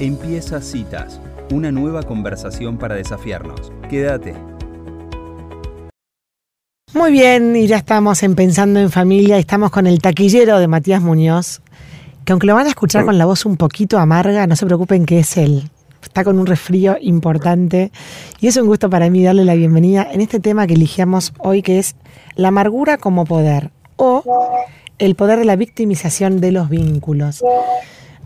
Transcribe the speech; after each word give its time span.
Empieza 0.00 0.60
Citas, 0.60 1.20
una 1.52 1.70
nueva 1.70 2.02
conversación 2.02 2.78
para 2.78 2.96
desafiarnos. 2.96 3.72
Quédate. 3.88 4.34
Muy 6.92 7.12
bien, 7.12 7.54
y 7.54 7.68
ya 7.68 7.76
estamos 7.76 8.24
en 8.24 8.34
Pensando 8.34 8.80
en 8.80 8.90
Familia, 8.90 9.38
estamos 9.38 9.70
con 9.70 9.86
el 9.86 10.00
taquillero 10.00 10.58
de 10.58 10.66
Matías 10.66 11.00
Muñoz, 11.00 11.62
que 12.24 12.32
aunque 12.32 12.48
lo 12.48 12.56
van 12.56 12.66
a 12.66 12.70
escuchar 12.70 13.04
con 13.04 13.18
la 13.18 13.24
voz 13.24 13.46
un 13.46 13.56
poquito 13.56 14.00
amarga, 14.00 14.48
no 14.48 14.56
se 14.56 14.66
preocupen 14.66 15.06
que 15.06 15.20
es 15.20 15.36
él. 15.36 15.70
Está 16.02 16.24
con 16.24 16.40
un 16.40 16.46
resfrío 16.46 16.96
importante 17.00 17.92
y 18.40 18.48
es 18.48 18.56
un 18.56 18.66
gusto 18.66 18.90
para 18.90 19.08
mí 19.10 19.22
darle 19.22 19.44
la 19.44 19.54
bienvenida 19.54 20.08
en 20.10 20.20
este 20.20 20.40
tema 20.40 20.66
que 20.66 20.74
elegíamos 20.74 21.32
hoy, 21.38 21.62
que 21.62 21.78
es 21.78 21.94
la 22.34 22.48
amargura 22.48 22.98
como 22.98 23.26
poder 23.26 23.70
o 23.94 24.24
el 24.98 25.14
poder 25.14 25.38
de 25.38 25.44
la 25.44 25.54
victimización 25.54 26.40
de 26.40 26.50
los 26.50 26.68
vínculos. 26.68 27.44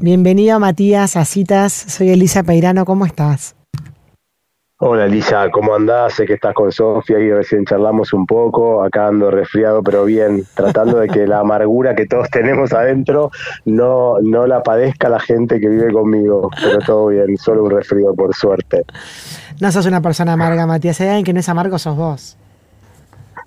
Bienvenido 0.00 0.60
Matías 0.60 1.16
a 1.16 1.24
Citas, 1.24 1.72
soy 1.72 2.10
Elisa 2.10 2.44
Peirano, 2.44 2.84
¿cómo 2.84 3.04
estás? 3.04 3.56
Hola 4.78 5.06
Elisa, 5.06 5.50
¿cómo 5.50 5.74
andás? 5.74 6.12
Sé 6.12 6.24
que 6.24 6.34
estás 6.34 6.54
con 6.54 6.70
Sofía 6.70 7.18
y 7.18 7.32
recién 7.32 7.64
charlamos 7.64 8.12
un 8.12 8.24
poco, 8.24 8.84
acá 8.84 9.08
ando 9.08 9.28
resfriado, 9.32 9.82
pero 9.82 10.04
bien, 10.04 10.44
tratando 10.54 11.00
de 11.00 11.08
que 11.08 11.26
la 11.26 11.40
amargura 11.40 11.96
que 11.96 12.06
todos 12.06 12.30
tenemos 12.30 12.72
adentro 12.72 13.32
no, 13.64 14.20
no 14.20 14.46
la 14.46 14.62
padezca 14.62 15.08
la 15.08 15.18
gente 15.18 15.58
que 15.58 15.68
vive 15.68 15.92
conmigo, 15.92 16.48
pero 16.62 16.78
todo 16.78 17.08
bien, 17.08 17.36
solo 17.36 17.64
un 17.64 17.70
resfrío 17.70 18.14
por 18.14 18.32
suerte. 18.36 18.84
No 19.60 19.72
sos 19.72 19.84
una 19.86 20.00
persona 20.00 20.34
amarga, 20.34 20.64
Matías, 20.64 21.00
hay 21.00 21.08
alguien 21.08 21.24
que 21.24 21.32
no 21.32 21.40
es 21.40 21.48
amargo, 21.48 21.76
sos 21.76 21.96
vos. 21.96 22.38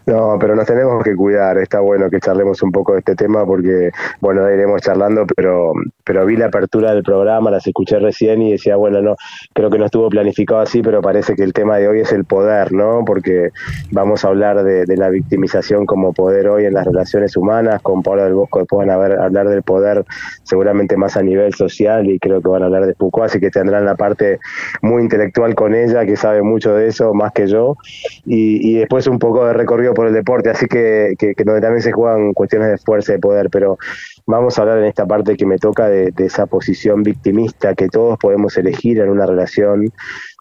No, 0.05 0.37
pero 0.39 0.55
nos 0.55 0.65
tenemos 0.65 1.03
que 1.03 1.15
cuidar. 1.15 1.57
Está 1.57 1.79
bueno 1.79 2.09
que 2.09 2.19
charlemos 2.19 2.61
un 2.63 2.71
poco 2.71 2.93
de 2.93 2.99
este 2.99 3.15
tema 3.15 3.45
porque, 3.45 3.91
bueno, 4.19 4.49
iremos 4.49 4.81
charlando, 4.81 5.25
pero, 5.35 5.73
pero 6.11 6.25
vi 6.25 6.35
la 6.35 6.47
apertura 6.47 6.93
del 6.93 7.03
programa, 7.03 7.49
las 7.49 7.65
escuché 7.65 7.97
recién 7.97 8.41
y 8.41 8.51
decía, 8.51 8.75
bueno, 8.75 9.01
no, 9.01 9.15
creo 9.53 9.69
que 9.69 9.77
no 9.77 9.85
estuvo 9.85 10.09
planificado 10.09 10.59
así, 10.59 10.81
pero 10.81 11.01
parece 11.01 11.37
que 11.37 11.43
el 11.43 11.53
tema 11.53 11.77
de 11.77 11.87
hoy 11.87 12.01
es 12.01 12.11
el 12.11 12.25
poder, 12.25 12.73
¿no? 12.73 13.05
Porque 13.05 13.51
vamos 13.91 14.25
a 14.25 14.27
hablar 14.27 14.61
de, 14.61 14.85
la 14.97 15.07
victimización 15.07 15.85
como 15.85 16.11
poder 16.11 16.49
hoy 16.49 16.65
en 16.65 16.73
las 16.73 16.85
relaciones 16.85 17.37
humanas. 17.37 17.81
Con 17.81 18.03
Paula 18.03 18.25
del 18.25 18.33
Bosco 18.33 18.59
después 18.59 18.85
van 18.85 18.89
a 18.89 19.23
hablar 19.23 19.47
del 19.47 19.63
poder 19.63 20.03
seguramente 20.43 20.97
más 20.97 21.15
a 21.15 21.23
nivel 21.23 21.53
social 21.53 22.05
y 22.05 22.19
creo 22.19 22.41
que 22.41 22.49
van 22.49 22.63
a 22.63 22.65
hablar 22.65 22.87
de 22.87 22.93
Foucault, 22.93 23.27
así 23.27 23.39
que 23.39 23.49
tendrán 23.49 23.85
la 23.85 23.95
parte 23.95 24.39
muy 24.81 25.03
intelectual 25.03 25.55
con 25.55 25.73
ella, 25.73 26.05
que 26.05 26.17
sabe 26.17 26.41
mucho 26.41 26.75
de 26.75 26.87
eso, 26.87 27.13
más 27.13 27.31
que 27.31 27.47
yo. 27.47 27.77
Y, 28.25 28.79
después 28.81 29.07
un 29.07 29.17
poco 29.17 29.45
de 29.45 29.53
recorrido 29.53 29.93
por 29.93 30.07
el 30.07 30.13
deporte, 30.13 30.49
así 30.49 30.65
que, 30.65 31.13
que, 31.17 31.35
donde 31.45 31.61
también 31.61 31.81
se 31.81 31.93
juegan 31.93 32.33
cuestiones 32.33 32.69
de 32.69 32.77
fuerza 32.79 33.13
y 33.13 33.15
de 33.15 33.19
poder, 33.19 33.49
pero 33.49 33.77
vamos 34.25 34.57
a 34.57 34.63
hablar 34.63 34.79
en 34.79 34.85
esta 34.85 35.05
parte 35.05 35.37
que 35.37 35.45
me 35.45 35.57
toca 35.57 35.87
de, 35.87 36.00
esa 36.17 36.45
posición 36.45 37.03
victimista 37.03 37.75
que 37.75 37.87
todos 37.87 38.17
podemos 38.19 38.57
elegir 38.57 38.99
en 38.99 39.09
una 39.09 39.25
relación 39.25 39.91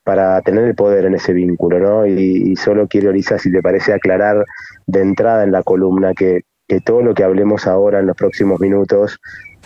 para 0.05 0.41
tener 0.43 0.65
el 0.65 0.75
poder 0.75 1.05
en 1.05 1.15
ese 1.15 1.33
vínculo, 1.33 1.79
¿no? 1.79 2.07
Y, 2.07 2.57
solo 2.57 2.89
quiero, 2.89 3.13
Lisa, 3.13 3.39
si 3.39 3.53
te 3.53 3.63
parece 3.63 3.93
aclarar 3.93 4.45
de 4.87 5.01
entrada 5.01 5.45
en 5.45 5.53
la 5.53 5.63
columna 5.63 6.13
que, 6.15 6.43
que 6.67 6.81
todo 6.81 7.03
lo 7.03 7.15
que 7.15 7.25
hablemos 7.25 7.67
ahora 7.67 8.01
en 8.01 8.07
los 8.07 8.17
próximos 8.17 8.61
minutos 8.61 9.21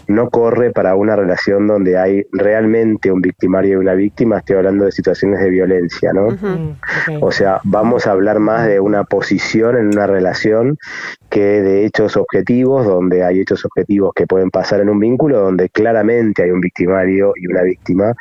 no 0.09 0.29
corre 0.31 0.71
para 0.71 0.95
una 0.97 1.17
relación 1.17 1.67
donde 1.67 1.97
hay 1.97 2.27
realmente 2.33 3.11
un 3.11 3.21
victimario 3.21 3.75
y 3.75 3.77
una 3.77 3.95
víctima, 3.95 4.39
estoy 4.39 4.57
hablando 4.57 4.85
de 4.85 4.93
situaciones 4.93 5.41
de 5.41 5.51
violencia, 5.51 6.13
¿no? 6.13 6.29
O 7.21 7.33
sea, 7.33 7.61
vamos 7.65 8.07
a 8.07 8.13
hablar 8.13 8.39
más 8.39 8.67
de 8.67 8.81
una 8.81 9.05
posición 9.05 9.77
en 9.77 9.87
una 9.89 10.07
relación 10.07 10.79
que 11.35 11.63
de 11.63 11.85
hechos 11.85 12.17
objetivos, 12.17 12.87
donde 12.87 13.25
hay 13.25 13.41
hechos 13.41 13.65
objetivos 13.65 14.13
que 14.15 14.25
pueden 14.25 14.51
pasar 14.51 14.81
en 14.81 14.89
un 14.89 15.01
vínculo, 15.01 15.41
donde 15.41 15.69
claramente 15.69 16.45
hay 16.45 16.53
un 16.53 16.61
victimario 16.61 17.33
y 17.35 17.49
una 17.49 17.63
víctima. 17.63 18.15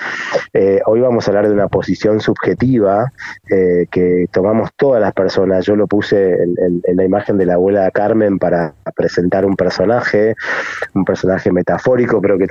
Eh, 0.51 0.79
hoy 0.87 0.99
vamos 0.99 1.27
a 1.27 1.29
hablar 1.29 1.47
de 1.47 1.53
una 1.53 1.67
posición 1.67 2.19
subjetiva 2.19 3.11
eh, 3.51 3.85
que 3.91 4.25
tomamos 4.31 4.71
todas 4.75 4.99
las 4.99 5.13
personas. 5.13 5.63
Yo 5.63 5.75
lo 5.75 5.85
puse 5.85 6.33
en, 6.33 6.81
en 6.83 6.97
la 6.97 7.05
imagen 7.05 7.37
de 7.37 7.45
la 7.45 7.53
abuela 7.53 7.91
Carmen 7.91 8.39
para 8.39 8.73
presentar 8.95 9.45
un 9.45 9.55
personaje, 9.55 10.33
un 10.95 11.05
personaje 11.05 11.51
metafórico, 11.51 12.19
pero 12.19 12.39
que 12.39 12.47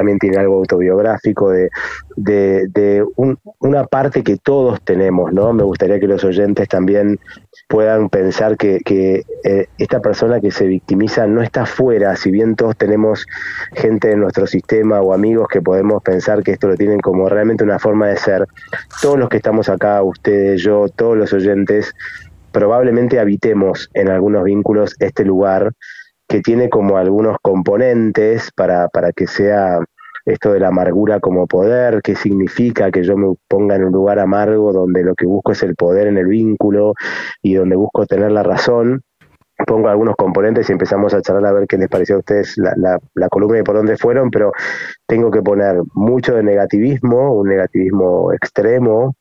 también 0.00 0.18
tiene 0.18 0.38
algo 0.38 0.56
autobiográfico 0.56 1.50
de, 1.50 1.68
de, 2.16 3.04
una 3.58 3.84
parte 3.84 4.22
que 4.22 4.38
todos 4.38 4.80
tenemos, 4.80 5.30
¿no? 5.30 5.52
Me 5.52 5.62
gustaría 5.62 6.00
que 6.00 6.06
los 6.06 6.24
oyentes 6.24 6.68
también 6.68 7.20
puedan 7.68 8.08
pensar 8.08 8.56
que, 8.56 8.80
que 8.82 9.24
eh, 9.44 9.66
esta 9.76 10.00
persona 10.00 10.40
que 10.40 10.50
se 10.50 10.66
victimiza 10.66 11.26
no 11.26 11.42
está 11.42 11.66
fuera, 11.66 12.16
si 12.16 12.30
bien 12.30 12.56
todos 12.56 12.78
tenemos 12.78 13.26
gente 13.74 14.08
de 14.08 14.16
nuestro 14.16 14.46
sistema 14.46 15.02
o 15.02 15.12
amigos 15.12 15.48
que 15.48 15.60
podemos 15.60 16.02
pensar 16.02 16.42
que 16.42 16.52
esto 16.52 16.68
lo 16.68 16.76
tienen 16.76 17.00
como 17.00 17.28
realmente 17.28 17.62
una 17.62 17.78
forma 17.78 18.08
de 18.08 18.16
ser, 18.16 18.46
todos 19.02 19.18
los 19.18 19.28
que 19.28 19.36
estamos 19.36 19.68
acá, 19.68 20.02
ustedes, 20.02 20.62
yo, 20.62 20.88
todos 20.88 21.14
los 21.14 21.30
oyentes, 21.34 21.92
probablemente 22.52 23.18
habitemos 23.18 23.90
en 23.92 24.08
algunos 24.08 24.44
vínculos 24.44 24.96
este 24.98 25.26
lugar 25.26 25.72
que 26.30 26.40
tiene 26.40 26.70
como 26.70 26.96
algunos 26.96 27.38
componentes 27.42 28.52
para, 28.54 28.86
para 28.88 29.10
que 29.10 29.26
sea 29.26 29.80
esto 30.24 30.52
de 30.52 30.60
la 30.60 30.68
amargura 30.68 31.18
como 31.18 31.48
poder, 31.48 32.02
qué 32.02 32.14
significa 32.14 32.92
que 32.92 33.02
yo 33.02 33.16
me 33.16 33.34
ponga 33.48 33.74
en 33.74 33.86
un 33.86 33.92
lugar 33.92 34.20
amargo 34.20 34.72
donde 34.72 35.02
lo 35.02 35.16
que 35.16 35.26
busco 35.26 35.50
es 35.50 35.62
el 35.64 35.74
poder 35.74 36.06
en 36.06 36.18
el 36.18 36.26
vínculo 36.26 36.94
y 37.42 37.54
donde 37.54 37.74
busco 37.74 38.06
tener 38.06 38.30
la 38.30 38.44
razón. 38.44 39.02
Pongo 39.66 39.88
algunos 39.88 40.14
componentes 40.14 40.70
y 40.70 40.72
empezamos 40.72 41.14
a 41.14 41.20
charlar 41.20 41.46
a 41.46 41.52
ver 41.52 41.66
qué 41.66 41.76
les 41.76 41.88
pareció 41.88 42.14
a 42.14 42.18
ustedes 42.20 42.56
la, 42.58 42.74
la, 42.76 42.98
la 43.14 43.28
columna 43.28 43.58
y 43.58 43.62
por 43.64 43.74
dónde 43.74 43.96
fueron, 43.96 44.30
pero 44.30 44.52
tengo 45.08 45.32
que 45.32 45.42
poner 45.42 45.82
mucho 45.94 46.36
de 46.36 46.44
negativismo, 46.44 47.34
un 47.34 47.48
negativismo 47.48 48.32
extremo, 48.32 49.16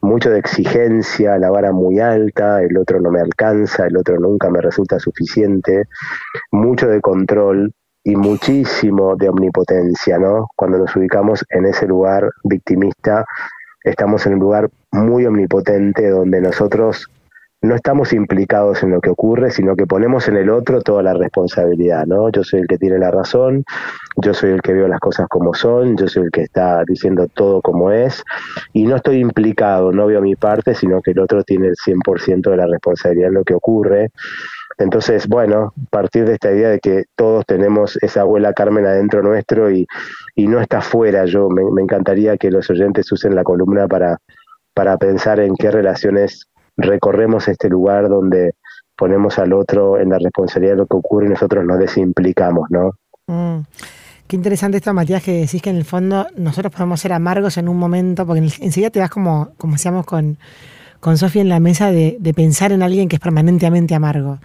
mucho 0.00 0.30
de 0.30 0.38
exigencia, 0.38 1.38
la 1.38 1.50
vara 1.50 1.72
muy 1.72 2.00
alta, 2.00 2.62
el 2.62 2.76
otro 2.78 3.00
no 3.00 3.10
me 3.10 3.20
alcanza, 3.20 3.86
el 3.86 3.96
otro 3.96 4.18
nunca 4.18 4.50
me 4.50 4.60
resulta 4.60 4.98
suficiente, 4.98 5.84
mucho 6.50 6.88
de 6.88 7.00
control 7.00 7.72
y 8.02 8.16
muchísimo 8.16 9.16
de 9.16 9.28
omnipotencia, 9.28 10.18
¿no? 10.18 10.48
Cuando 10.56 10.78
nos 10.78 10.94
ubicamos 10.96 11.44
en 11.50 11.66
ese 11.66 11.86
lugar 11.86 12.30
victimista, 12.44 13.24
estamos 13.84 14.26
en 14.26 14.34
un 14.34 14.40
lugar 14.40 14.70
muy 14.92 15.26
omnipotente 15.26 16.08
donde 16.08 16.40
nosotros 16.40 17.06
no 17.62 17.74
estamos 17.74 18.12
implicados 18.12 18.82
en 18.82 18.90
lo 18.90 19.00
que 19.00 19.10
ocurre, 19.10 19.50
sino 19.50 19.76
que 19.76 19.86
ponemos 19.86 20.28
en 20.28 20.36
el 20.36 20.48
otro 20.48 20.80
toda 20.80 21.02
la 21.02 21.12
responsabilidad, 21.12 22.06
¿no? 22.06 22.30
Yo 22.30 22.42
soy 22.42 22.60
el 22.60 22.66
que 22.66 22.78
tiene 22.78 22.98
la 22.98 23.10
razón, 23.10 23.64
yo 24.16 24.32
soy 24.32 24.50
el 24.50 24.62
que 24.62 24.72
veo 24.72 24.88
las 24.88 25.00
cosas 25.00 25.28
como 25.28 25.52
son, 25.52 25.96
yo 25.96 26.08
soy 26.08 26.24
el 26.24 26.30
que 26.30 26.42
está 26.42 26.82
diciendo 26.86 27.26
todo 27.32 27.60
como 27.60 27.90
es, 27.90 28.22
y 28.72 28.84
no 28.84 28.96
estoy 28.96 29.18
implicado, 29.18 29.92
no 29.92 30.06
veo 30.06 30.22
mi 30.22 30.36
parte, 30.36 30.74
sino 30.74 31.02
que 31.02 31.10
el 31.10 31.18
otro 31.18 31.42
tiene 31.44 31.68
el 31.68 31.76
100% 31.76 32.50
de 32.50 32.56
la 32.56 32.66
responsabilidad 32.66 33.28
en 33.28 33.34
lo 33.34 33.44
que 33.44 33.54
ocurre. 33.54 34.10
Entonces, 34.78 35.28
bueno, 35.28 35.74
partir 35.90 36.24
de 36.24 36.34
esta 36.34 36.50
idea 36.50 36.70
de 36.70 36.80
que 36.80 37.04
todos 37.14 37.44
tenemos 37.44 37.98
esa 38.02 38.22
abuela 38.22 38.54
Carmen 38.54 38.86
adentro 38.86 39.22
nuestro 39.22 39.70
y, 39.70 39.86
y 40.34 40.46
no 40.46 40.60
está 40.60 40.80
fuera, 40.80 41.26
yo 41.26 41.50
me, 41.50 41.62
me 41.70 41.82
encantaría 41.82 42.38
que 42.38 42.50
los 42.50 42.70
oyentes 42.70 43.12
usen 43.12 43.34
la 43.34 43.44
columna 43.44 43.86
para, 43.86 44.16
para 44.72 44.96
pensar 44.96 45.40
en 45.40 45.54
qué 45.56 45.70
relaciones 45.70 46.48
recorremos 46.80 47.48
este 47.48 47.68
lugar 47.68 48.08
donde 48.08 48.54
ponemos 48.96 49.38
al 49.38 49.52
otro 49.52 49.98
en 49.98 50.10
la 50.10 50.18
responsabilidad 50.18 50.74
de 50.74 50.78
lo 50.78 50.86
que 50.86 50.96
ocurre 50.96 51.26
y 51.26 51.30
nosotros 51.30 51.64
nos 51.64 51.78
desimplicamos, 51.78 52.68
¿no? 52.70 52.92
Mm. 53.26 53.62
Qué 54.26 54.36
interesante 54.36 54.76
esto, 54.76 54.94
Matías, 54.94 55.24
que 55.24 55.40
decís 55.40 55.60
que 55.60 55.70
en 55.70 55.76
el 55.76 55.84
fondo 55.84 56.26
nosotros 56.36 56.72
podemos 56.72 57.00
ser 57.00 57.12
amargos 57.12 57.56
en 57.56 57.68
un 57.68 57.76
momento, 57.76 58.24
porque 58.24 58.40
enseguida 58.60 58.90
te 58.90 59.00
vas 59.00 59.10
como, 59.10 59.50
como 59.58 59.72
decíamos 59.72 60.06
con, 60.06 60.38
con 61.00 61.18
Sofía 61.18 61.42
en 61.42 61.48
la 61.48 61.58
mesa, 61.58 61.90
de, 61.90 62.16
pensar 62.36 62.70
en 62.70 62.82
alguien 62.84 63.08
que 63.08 63.16
es 63.16 63.20
permanentemente 63.20 63.92
amargo. 63.94 64.38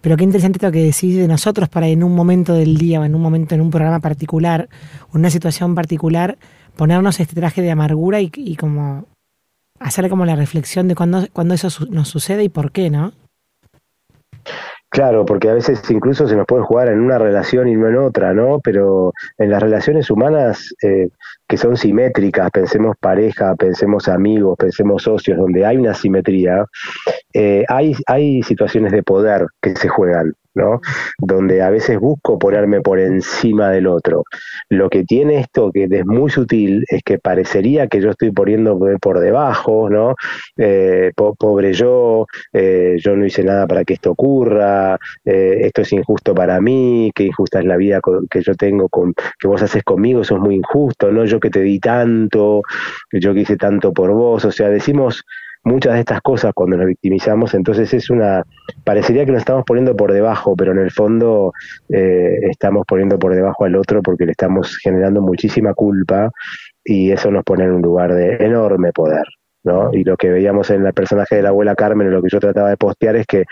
Pero 0.00 0.16
qué 0.16 0.24
interesante 0.24 0.56
esto 0.56 0.72
que 0.72 0.82
decís 0.82 1.16
de 1.16 1.28
nosotros 1.28 1.68
para 1.68 1.88
en 1.88 2.02
un 2.04 2.14
momento 2.14 2.54
del 2.54 2.78
día 2.78 3.00
o 3.00 3.04
en 3.04 3.14
un 3.14 3.20
momento 3.20 3.54
en 3.54 3.60
un 3.60 3.70
programa 3.70 4.00
particular, 4.00 4.70
una 5.12 5.28
situación 5.28 5.74
particular, 5.74 6.38
ponernos 6.76 7.20
este 7.20 7.34
traje 7.34 7.60
de 7.60 7.70
amargura 7.70 8.22
y, 8.22 8.30
y 8.34 8.56
como 8.56 9.04
hacer 9.80 10.08
como 10.08 10.24
la 10.24 10.36
reflexión 10.36 10.88
de 10.88 10.94
cuándo, 10.94 11.26
cuando 11.32 11.54
eso 11.54 11.68
nos 11.90 12.08
sucede 12.08 12.44
y 12.44 12.48
por 12.48 12.72
qué, 12.72 12.90
¿no? 12.90 13.12
Claro, 14.90 15.26
porque 15.26 15.50
a 15.50 15.54
veces 15.54 15.82
incluso 15.90 16.26
se 16.26 16.34
nos 16.34 16.46
puede 16.46 16.62
jugar 16.62 16.88
en 16.88 17.00
una 17.00 17.18
relación 17.18 17.68
y 17.68 17.76
no 17.76 17.88
en 17.88 17.96
otra, 17.96 18.32
¿no? 18.32 18.58
Pero 18.64 19.12
en 19.36 19.50
las 19.50 19.62
relaciones 19.62 20.10
humanas 20.10 20.74
eh, 20.82 21.08
que 21.46 21.56
son 21.58 21.76
simétricas, 21.76 22.50
pensemos 22.50 22.96
pareja, 22.98 23.54
pensemos 23.54 24.08
amigos, 24.08 24.56
pensemos 24.58 25.02
socios, 25.02 25.36
donde 25.36 25.66
hay 25.66 25.76
una 25.76 25.92
simetría, 25.92 26.64
eh, 27.34 27.64
hay, 27.68 27.94
hay 28.06 28.42
situaciones 28.42 28.92
de 28.92 29.02
poder 29.02 29.46
que 29.60 29.76
se 29.76 29.88
juegan, 29.88 30.32
Donde 31.18 31.62
a 31.62 31.70
veces 31.70 31.98
busco 31.98 32.38
ponerme 32.38 32.80
por 32.80 32.98
encima 32.98 33.70
del 33.70 33.86
otro. 33.86 34.24
Lo 34.68 34.88
que 34.88 35.04
tiene 35.04 35.40
esto, 35.40 35.70
que 35.72 35.88
es 35.90 36.06
muy 36.06 36.30
sutil, 36.30 36.84
es 36.88 37.02
que 37.02 37.18
parecería 37.18 37.86
que 37.86 38.00
yo 38.00 38.10
estoy 38.10 38.30
poniendo 38.30 38.78
por 39.00 39.20
debajo, 39.20 39.88
¿no? 39.90 40.14
Eh, 40.56 41.12
pobre 41.14 41.72
yo, 41.72 42.26
eh, 42.52 42.96
yo 42.98 43.16
no 43.16 43.26
hice 43.26 43.44
nada 43.44 43.66
para 43.66 43.84
que 43.84 43.94
esto 43.94 44.12
ocurra, 44.12 44.98
eh, 45.24 45.60
esto 45.62 45.82
es 45.82 45.92
injusto 45.92 46.34
para 46.34 46.60
mí, 46.60 47.10
qué 47.14 47.24
injusta 47.24 47.60
es 47.60 47.64
la 47.64 47.76
vida 47.76 48.00
que 48.30 48.42
yo 48.42 48.54
tengo, 48.54 48.88
con, 48.88 49.14
que 49.38 49.48
vos 49.48 49.62
haces 49.62 49.82
conmigo, 49.82 50.22
eso 50.22 50.36
es 50.36 50.40
muy 50.40 50.56
injusto, 50.56 51.10
¿no? 51.10 51.24
Yo 51.24 51.40
que 51.40 51.50
te 51.50 51.60
di 51.60 51.78
tanto, 51.78 52.62
yo 53.12 53.34
que 53.34 53.40
hice 53.40 53.56
tanto 53.56 53.92
por 53.92 54.12
vos, 54.12 54.44
o 54.44 54.52
sea, 54.52 54.68
decimos 54.68 55.24
muchas 55.64 55.94
de 55.94 56.00
estas 56.00 56.20
cosas 56.20 56.52
cuando 56.54 56.76
nos 56.76 56.86
victimizamos, 56.86 57.54
entonces 57.54 57.92
es 57.94 58.10
una, 58.10 58.44
parecería 58.84 59.24
que 59.24 59.32
nos 59.32 59.40
estamos 59.40 59.64
poniendo 59.64 59.96
por 59.96 60.12
debajo, 60.12 60.54
pero 60.56 60.72
en 60.72 60.78
el 60.78 60.90
fondo 60.90 61.52
eh, 61.88 62.38
estamos 62.50 62.84
poniendo 62.86 63.18
por 63.18 63.34
debajo 63.34 63.64
al 63.64 63.76
otro 63.76 64.02
porque 64.02 64.24
le 64.26 64.32
estamos 64.32 64.76
generando 64.78 65.20
muchísima 65.20 65.74
culpa 65.74 66.30
y 66.84 67.10
eso 67.12 67.30
nos 67.30 67.44
pone 67.44 67.64
en 67.64 67.72
un 67.72 67.82
lugar 67.82 68.14
de 68.14 68.36
enorme 68.36 68.92
poder, 68.92 69.24
¿no? 69.64 69.90
Y 69.92 70.04
lo 70.04 70.16
que 70.16 70.30
veíamos 70.30 70.70
en 70.70 70.86
el 70.86 70.94
personaje 70.94 71.36
de 71.36 71.42
la 71.42 71.50
abuela 71.50 71.74
Carmen, 71.74 72.10
lo 72.10 72.22
que 72.22 72.30
yo 72.30 72.40
trataba 72.40 72.70
de 72.70 72.76
postear 72.76 73.16
es 73.16 73.26
que 73.26 73.44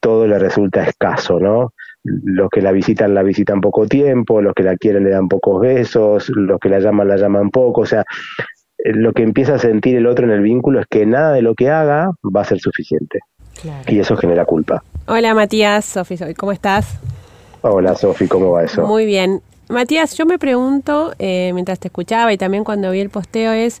todo 0.00 0.26
le 0.26 0.38
resulta 0.38 0.84
escaso, 0.84 1.40
¿no? 1.40 1.72
Los 2.04 2.50
que 2.50 2.60
la 2.60 2.72
visitan 2.72 3.14
la 3.14 3.22
visitan 3.22 3.62
poco 3.62 3.86
tiempo, 3.86 4.42
los 4.42 4.52
que 4.52 4.62
la 4.62 4.76
quieren 4.76 5.04
le 5.04 5.10
dan 5.10 5.28
pocos 5.28 5.62
besos, 5.62 6.28
los 6.28 6.60
que 6.60 6.68
la 6.68 6.78
llaman 6.78 7.08
la 7.08 7.16
llaman 7.16 7.48
poco, 7.48 7.80
o 7.80 7.86
sea, 7.86 8.04
lo 8.84 9.12
que 9.14 9.22
empieza 9.22 9.54
a 9.54 9.58
sentir 9.58 9.96
el 9.96 10.06
otro 10.06 10.26
en 10.26 10.30
el 10.30 10.42
vínculo 10.42 10.80
es 10.80 10.86
que 10.86 11.06
nada 11.06 11.32
de 11.32 11.42
lo 11.42 11.54
que 11.54 11.70
haga 11.70 12.10
va 12.24 12.42
a 12.42 12.44
ser 12.44 12.60
suficiente. 12.60 13.20
Y 13.86 13.98
eso 13.98 14.16
genera 14.16 14.44
culpa. 14.44 14.84
Hola 15.06 15.34
Matías, 15.34 15.86
Sofi, 15.86 16.16
¿cómo 16.36 16.52
estás? 16.52 16.98
Hola 17.62 17.94
Sofi, 17.94 18.28
¿cómo 18.28 18.50
va 18.50 18.64
eso? 18.64 18.86
Muy 18.86 19.06
bien. 19.06 19.40
Matías, 19.70 20.16
yo 20.18 20.26
me 20.26 20.38
pregunto, 20.38 21.14
eh, 21.18 21.52
mientras 21.54 21.78
te 21.78 21.88
escuchaba 21.88 22.32
y 22.34 22.36
también 22.36 22.64
cuando 22.64 22.90
vi 22.90 23.00
el 23.00 23.08
posteo, 23.08 23.52
es 23.52 23.80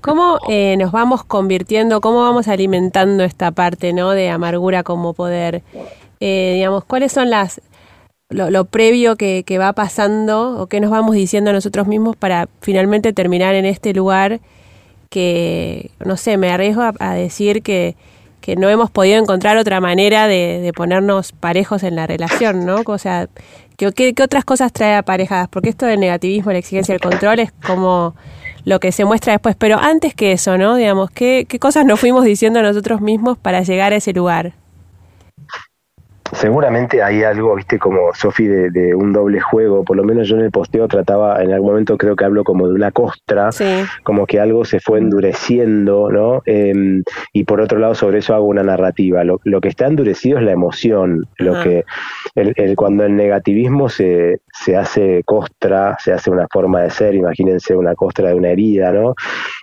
cómo 0.00 0.38
eh, 0.48 0.76
nos 0.78 0.92
vamos 0.92 1.24
convirtiendo, 1.24 2.00
cómo 2.00 2.22
vamos 2.22 2.46
alimentando 2.46 3.24
esta 3.24 3.50
parte 3.50 3.92
¿no? 3.92 4.10
de 4.10 4.30
amargura 4.30 4.84
como 4.84 5.14
poder. 5.14 5.62
Eh, 6.20 6.52
digamos, 6.54 6.84
¿cuáles 6.84 7.10
son 7.10 7.30
las 7.30 7.60
lo, 8.30 8.64
previo 8.64 9.16
que, 9.16 9.44
va 9.58 9.72
pasando 9.72 10.60
o 10.60 10.66
qué 10.66 10.80
nos 10.80 10.90
vamos 10.90 11.14
diciendo 11.14 11.50
a 11.50 11.52
nosotros 11.52 11.86
mismos 11.86 12.16
para 12.16 12.48
finalmente 12.60 13.12
terminar 13.12 13.54
en 13.54 13.66
este 13.66 13.94
lugar 13.94 14.40
que, 15.10 15.90
no 16.04 16.16
sé, 16.16 16.36
me 16.36 16.50
arriesgo 16.50 16.82
a, 16.98 17.14
decir 17.14 17.62
que, 17.62 17.94
que, 18.40 18.56
no 18.56 18.68
hemos 18.68 18.90
podido 18.90 19.18
encontrar 19.18 19.56
otra 19.56 19.80
manera 19.80 20.26
de, 20.26 20.72
ponernos 20.74 21.32
parejos 21.32 21.84
en 21.84 21.94
la 21.94 22.06
relación, 22.06 22.66
¿no? 22.66 22.82
O 22.84 22.98
sea, 22.98 23.28
¿qué, 23.76 23.92
¿qué, 23.92 24.22
otras 24.22 24.44
cosas 24.44 24.72
trae 24.72 24.96
a 24.96 25.02
parejas? 25.02 25.48
Porque 25.48 25.68
esto 25.68 25.86
del 25.86 26.00
negativismo, 26.00 26.50
la 26.50 26.58
exigencia 26.58 26.94
del 26.94 27.00
control 27.00 27.38
es 27.38 27.52
como 27.64 28.16
lo 28.64 28.80
que 28.80 28.90
se 28.90 29.04
muestra 29.04 29.32
después, 29.32 29.54
pero 29.56 29.78
antes 29.78 30.14
que 30.14 30.32
eso, 30.32 30.58
¿no? 30.58 30.74
Digamos, 30.74 31.10
¿qué, 31.10 31.46
qué 31.48 31.60
cosas 31.60 31.86
nos 31.86 32.00
fuimos 32.00 32.24
diciendo 32.24 32.58
a 32.58 32.62
nosotros 32.62 33.00
mismos 33.00 33.38
para 33.38 33.62
llegar 33.62 33.92
a 33.92 33.96
ese 33.96 34.12
lugar? 34.12 34.54
Seguramente 36.32 37.02
hay 37.02 37.22
algo, 37.22 37.54
viste, 37.54 37.78
como 37.78 38.12
Sofi, 38.14 38.46
de, 38.46 38.94
un 38.94 39.12
doble 39.12 39.40
juego. 39.40 39.84
Por 39.84 39.96
lo 39.96 40.04
menos 40.04 40.28
yo 40.28 40.36
en 40.36 40.42
el 40.42 40.50
posteo 40.50 40.88
trataba, 40.88 41.42
en 41.42 41.52
algún 41.52 41.70
momento 41.70 41.96
creo 41.96 42.16
que 42.16 42.24
hablo 42.24 42.44
como 42.44 42.68
de 42.68 42.74
una 42.74 42.90
costra, 42.90 43.50
como 44.02 44.26
que 44.26 44.40
algo 44.40 44.64
se 44.64 44.80
fue 44.80 44.98
endureciendo, 44.98 46.10
¿no? 46.10 46.42
Em, 46.46 47.02
y 47.32 47.44
por 47.44 47.60
otro 47.60 47.78
lado, 47.78 47.94
sobre 47.94 48.18
eso 48.18 48.34
hago 48.34 48.46
una 48.46 48.62
narrativa. 48.62 49.24
Lo, 49.24 49.60
que 49.60 49.68
está 49.68 49.86
endurecido 49.86 50.38
es 50.38 50.44
la 50.44 50.52
emoción. 50.52 51.26
Lo 51.38 51.60
que 51.62 51.84
el, 52.34 52.76
cuando 52.76 53.04
el 53.04 53.16
negativismo 53.16 53.88
se, 53.88 54.40
se 54.52 54.76
hace 54.76 55.22
costra, 55.24 55.96
se 55.98 56.12
hace 56.12 56.30
una 56.30 56.46
forma 56.52 56.82
de 56.82 56.90
ser, 56.90 57.14
imagínense 57.14 57.74
una 57.74 57.94
costra 57.94 58.28
de 58.28 58.34
una 58.34 58.50
herida, 58.50 58.92
¿no? 58.92 59.14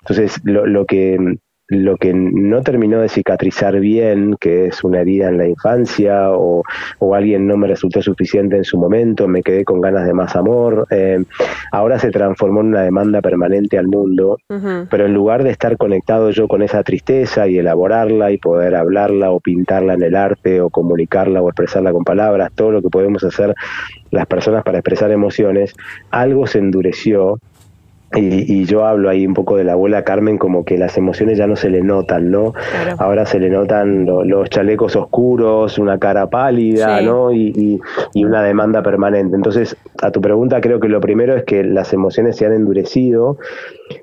Entonces, 0.01 0.39
lo, 0.43 0.65
lo 0.65 0.85
que 0.85 1.37
lo 1.73 1.97
que 1.97 2.13
no 2.13 2.61
terminó 2.61 2.99
de 3.01 3.09
cicatrizar 3.09 3.79
bien, 3.79 4.35
que 4.39 4.67
es 4.67 4.83
una 4.83 5.01
herida 5.01 5.29
en 5.29 5.37
la 5.37 5.47
infancia 5.47 6.31
o, 6.31 6.63
alguien 7.13 7.45
no 7.45 7.57
me 7.57 7.67
resultó 7.67 8.01
suficiente 8.01 8.57
en 8.57 8.63
su 8.63 8.75
momento, 8.77 9.27
me 9.27 9.43
quedé 9.43 9.63
con 9.63 9.81
ganas 9.81 10.07
de 10.07 10.13
más 10.13 10.35
amor, 10.35 10.87
eh, 10.89 11.23
ahora 11.71 11.99
se 11.99 12.09
transformó 12.09 12.61
en 12.61 12.67
una 12.67 12.81
demanda 12.81 13.21
permanente 13.21 13.77
al 13.77 13.87
mundo, 13.87 14.39
pero 14.89 15.05
en 15.05 15.13
lugar 15.13 15.43
de 15.43 15.51
estar 15.51 15.77
conectado 15.77 16.31
yo 16.31 16.47
con 16.47 16.63
esa 16.63 16.81
tristeza 16.81 17.47
y 17.47 17.59
elaborarla 17.59 18.31
y 18.31 18.39
poder 18.39 18.73
hablarla 18.75 19.29
o 19.29 19.39
pintarla 19.39 19.93
en 19.93 20.01
el 20.01 20.15
arte 20.15 20.59
o 20.59 20.71
comunicarla 20.71 21.41
o 21.41 21.49
expresarla 21.49 21.91
con 21.91 22.03
palabras, 22.03 22.51
todo 22.55 22.71
lo 22.71 22.81
que 22.81 22.89
podemos 22.89 23.23
hacer 23.23 23.53
las 24.09 24.25
personas 24.25 24.63
para 24.63 24.79
expresar 24.79 25.11
emociones, 25.11 25.75
algo 26.09 26.47
se 26.47 26.59
endureció 26.59 27.37
y, 28.15 28.65
yo 28.65 28.85
hablo 28.85 29.09
ahí 29.09 29.25
un 29.25 29.33
poco 29.33 29.57
de 29.57 29.63
la 29.63 29.73
abuela 29.73 30.03
Carmen 30.03 30.37
como 30.37 30.65
que 30.65 30.77
las 30.77 30.97
emociones 30.97 31.37
ya 31.37 31.47
no 31.47 31.55
se 31.55 31.69
le 31.69 31.81
notan, 31.81 32.31
¿no? 32.31 32.53
Ahora 32.97 33.25
se 33.25 33.39
le 33.39 33.49
notan 33.49 34.05
los 34.05 34.49
chalecos 34.49 34.95
oscuros, 34.95 35.77
una 35.77 35.97
cara 35.99 36.29
pálida, 36.29 37.01
¿no? 37.01 37.31
Y, 37.31 37.79
y, 38.13 38.23
una 38.23 38.41
demanda 38.41 38.81
permanente. 38.81 39.35
Entonces, 39.35 39.75
a 40.01 40.11
tu 40.11 40.21
pregunta 40.21 40.61
creo 40.61 40.79
que 40.79 40.87
lo 40.87 41.01
primero 41.01 41.35
es 41.35 41.43
que 41.43 41.63
las 41.63 41.93
emociones 41.93 42.37
se 42.37 42.45
han 42.45 42.53
endurecido 42.53 43.37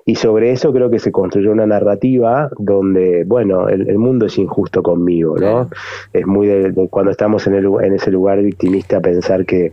y 0.05 0.17
sobre 0.17 0.53
eso 0.53 0.73
creo 0.73 0.91
que 0.91 0.99
se 0.99 1.11
construyó 1.11 1.53
una 1.53 1.67
narrativa 1.67 2.51
donde, 2.59 3.25
bueno, 3.25 3.69
el, 3.69 3.99
mundo 3.99 4.27
es 4.27 4.39
injusto 4.39 4.83
conmigo, 4.83 5.37
¿no? 5.39 5.71
Es 6.13 6.27
muy 6.27 6.47
de, 6.47 6.89
cuando 6.89 7.11
estamos 7.11 7.47
en, 7.47 7.55
el, 7.55 7.67
en 7.83 7.95
ese 7.95 8.11
lugar 8.11 8.43
victimista 8.43 9.01
pensar 9.01 9.45
que 9.45 9.73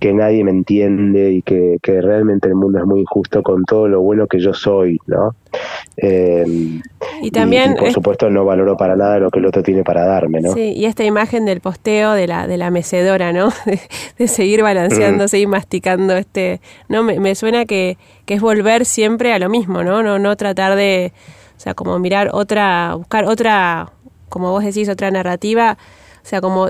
que 0.00 0.14
nadie 0.14 0.42
me 0.42 0.50
entiende 0.50 1.30
y 1.30 1.42
que, 1.42 1.78
realmente 1.84 2.48
el 2.48 2.54
mundo 2.54 2.78
es 2.78 2.86
muy 2.86 3.00
injusto 3.00 3.42
con 3.42 3.64
todo 3.64 3.86
lo 3.86 4.00
bueno 4.00 4.26
que 4.26 4.40
yo 4.40 4.54
soy, 4.54 4.98
¿no? 5.06 5.34
Em, 5.98 6.80
y 7.20 7.30
también, 7.30 7.74
por 7.74 7.92
supuesto, 7.92 8.30
no 8.30 8.44
valoro 8.46 8.76
para 8.76 8.96
nada 8.96 9.18
lo 9.18 9.30
que 9.30 9.40
el 9.40 9.46
otro 9.46 9.62
tiene 9.62 9.84
para 9.84 10.06
darme, 10.06 10.40
¿no? 10.40 10.54
Sí, 10.54 10.72
y 10.74 10.86
esta 10.86 11.04
imagen 11.04 11.44
del 11.44 11.60
posteo 11.60 12.12
de 12.12 12.26
la, 12.26 12.46
de 12.46 12.56
la 12.56 12.70
mecedora, 12.70 13.32
¿no? 13.32 13.50
De, 14.18 14.28
seguir 14.28 14.62
balanceándose 14.62 15.38
y 15.38 15.46
masticando 15.46 16.16
este, 16.16 16.60
¿no? 16.88 17.02
Me, 17.02 17.20
me 17.20 17.34
suena 17.34 17.66
que, 17.66 17.98
que 18.24 18.34
es 18.34 18.40
volver 18.40 18.86
siempre 18.86 19.34
a 19.34 19.38
lo 19.38 19.50
mismo, 19.50 19.84
¿no? 19.84 20.02
No, 20.02 20.18
no 20.18 20.36
tratar 20.36 20.76
de, 20.76 21.12
o 21.56 21.60
sea, 21.60 21.74
como 21.74 21.98
mirar 21.98 22.30
otra, 22.32 22.94
buscar 22.94 23.26
otra, 23.26 23.92
como 24.30 24.50
vos 24.50 24.64
decís, 24.64 24.88
otra 24.88 25.10
narrativa, 25.10 25.76
o 26.22 26.26
sea, 26.26 26.40
como 26.40 26.68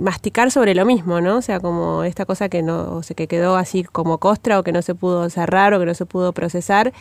masticar 0.00 0.50
sobre 0.50 0.74
lo 0.74 0.84
mismo, 0.84 1.20
¿no? 1.20 1.36
O 1.36 1.42
sea, 1.42 1.60
como 1.60 2.04
esta 2.04 2.24
cosa 2.24 2.48
que 2.48 2.62
no, 2.62 2.98
o 2.98 3.00
que 3.14 3.26
quedó 3.26 3.56
así 3.56 3.84
como 3.84 4.18
costra 4.18 4.58
o 4.58 4.62
que 4.62 4.72
no 4.72 4.82
se 4.82 4.94
pudo 4.94 5.30
cerrar 5.30 5.74
o 5.74 5.78
que 5.78 5.86
no 5.86 5.94
se 5.94 6.06
pudo 6.06 6.32
procesar 6.32 6.92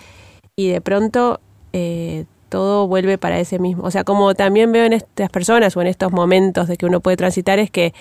y 0.56 0.70
de 0.70 0.82
pronto 0.82 1.40
eh, 1.74 2.26
todo 2.50 2.88
vuelve 2.88 3.18
para 3.18 3.40
ese 3.40 3.60
mismo. 3.60 3.84
O 3.84 3.92
sea, 3.92 4.04
como 4.04 4.34
también 4.36 4.72
veo 4.72 4.86
en 4.86 4.94
estas 4.94 5.30
personas 5.30 5.76
o 5.78 5.82
en 5.82 5.88
estos 5.88 6.12
momentos 6.12 6.68
de 6.68 6.78
que 6.78 6.86
uno 6.86 7.00
puede 7.00 7.18
transitar 7.18 7.60
es 7.60 7.70
que 7.72 7.94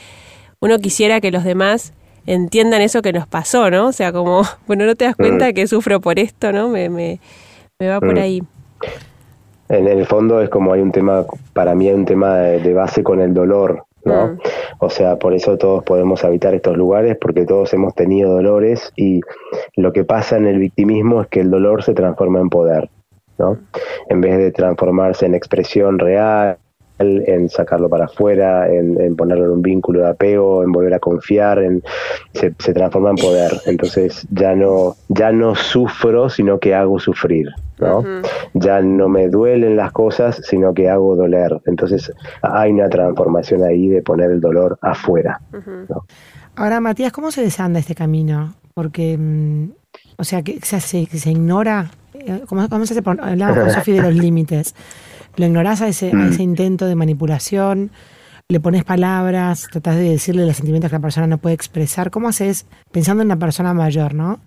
uno 0.61 0.79
quisiera 0.79 1.21
que 1.21 1.31
los 1.31 1.45
demás 1.45 1.93
entiendan 2.27 2.83
eso 2.83 3.03
que 3.03 3.13
nos 3.13 3.27
pasó, 3.27 3.71
¿no? 3.71 3.89
O 3.89 3.93
sea, 3.93 4.13
como, 4.13 4.43
bueno, 4.67 4.87
no 4.87 4.95
te 4.95 5.05
das 5.05 5.17
cuenta 5.17 5.51
mm. 5.51 5.55
que 5.55 5.67
sufro 5.67 6.01
por 6.01 6.19
esto, 6.19 6.53
¿no? 6.53 6.69
Me, 6.69 6.89
me, 6.89 7.21
me 7.79 7.89
va 7.89 8.01
por 8.01 8.15
mm. 8.15 8.19
ahí. 8.19 8.43
En 9.69 9.89
el 9.89 10.07
fondo 10.07 10.41
es 10.41 10.49
como 10.49 10.73
hay 10.73 10.81
un 10.81 10.93
tema, 10.93 11.25
para 11.53 11.75
mí 11.75 11.89
hay 11.89 11.95
un 11.95 12.05
tema 12.05 12.37
de 12.37 12.73
base 12.73 13.03
con 13.03 13.21
el 13.21 13.35
dolor, 13.35 13.85
¿no? 14.07 14.29
Mm. 14.29 14.39
O 14.79 14.89
sea, 14.89 15.17
por 15.17 15.35
eso 15.35 15.59
todos 15.59 15.85
podemos 15.85 16.25
habitar 16.25 16.55
estos 16.55 16.77
lugares, 16.77 17.19
porque 17.21 17.45
todos 17.45 17.75
hemos 17.75 17.95
tenido 17.95 18.33
dolores 18.33 18.93
y 18.97 19.21
lo 19.75 19.93
que 19.93 20.05
pasa 20.05 20.37
en 20.37 20.47
el 20.47 20.59
victimismo 20.59 21.21
es 21.21 21.29
que 21.29 21.41
el 21.41 21.51
dolor 21.51 21.83
se 21.83 21.93
transforma 21.93 22.41
en 22.41 22.49
poder, 22.49 22.89
¿no? 23.39 23.59
En 24.09 24.21
vez 24.21 24.39
de 24.39 24.53
transformarse 24.53 25.27
en 25.27 25.35
expresión 25.35 25.99
real, 25.99 26.57
en 26.99 27.49
sacarlo 27.49 27.89
para 27.89 28.07
afuera, 28.07 28.69
en, 28.69 29.17
ponerlo 29.17 29.47
en 29.47 29.51
un 29.51 29.63
vínculo 29.63 30.01
de 30.01 30.09
apego, 30.09 30.63
en 30.63 30.73
volver 30.73 30.95
a 30.95 30.99
confiar, 30.99 31.59
en, 31.59 31.83
se, 32.33 32.51
transforma 32.51 33.11
en 33.11 33.17
poder. 33.17 33.53
Entonces 33.67 34.27
ya 34.31 34.55
no, 34.55 34.97
ya 35.09 35.33
no 35.33 35.55
sufro, 35.55 36.29
sino 36.29 36.59
que 36.59 36.75
hago 36.75 36.99
sufrir. 36.99 37.49
¿no? 37.79 38.03
Ya 38.55 38.81
no 38.81 39.09
me 39.09 39.29
duelen 39.29 39.77
las 39.77 39.93
cosas, 39.93 40.41
sino 40.45 40.73
que 40.73 40.89
hago 40.89 41.17
doler. 41.17 41.61
Entonces 41.67 42.13
hay 42.43 42.73
una 42.73 42.89
transformación 42.89 43.63
ahí 43.65 43.89
de 43.89 44.03
poner 44.03 44.31
el 44.31 44.41
dolor 44.41 44.79
afuera. 44.81 45.41
Ahora, 46.55 46.81
Matías, 46.81 47.13
¿cómo 47.13 47.31
se 47.31 47.43
desanda 47.43 47.79
este 47.79 47.95
camino? 47.95 48.55
Porque, 48.73 49.17
mm, 49.19 49.71
o 50.17 50.25
sea, 50.25 50.43
que 50.43 50.59
se, 50.63 50.81
se 50.81 51.31
ignora, 51.31 51.91
eh, 52.15 52.43
¿cómo, 52.47 52.69
cómo 52.69 52.87
se 52.87 52.99
hace? 52.99 53.03
Hablamos 53.07 53.59
con 53.59 53.71
Sofi 53.73 53.93
de 53.93 54.03
los 54.03 54.15
límites. 54.15 54.75
Lo 55.37 55.47
ignorás 55.47 55.83
a 55.83 55.89
ese, 55.89 56.11
a 56.11 56.15
mm. 56.15 56.33
ese 56.33 56.43
intento 56.43 56.87
de 56.87 56.95
manipulación, 56.95 57.91
le 58.49 58.61
pones 58.61 58.85
palabras, 58.85 59.67
tratás 59.71 59.97
de 59.97 60.11
decirle 60.11 60.47
los 60.47 60.57
sentimientos 60.57 60.91
que 60.91 60.97
la 60.97 61.03
persona 61.03 61.27
no 61.27 61.39
puede 61.39 61.55
expresar. 61.55 62.11
¿Cómo 62.11 62.29
haces, 62.29 62.67
pensando 62.93 63.23
en 63.23 63.29
una 63.29 63.39
persona 63.39 63.75
mayor, 63.75 64.15
¿no? 64.15 64.41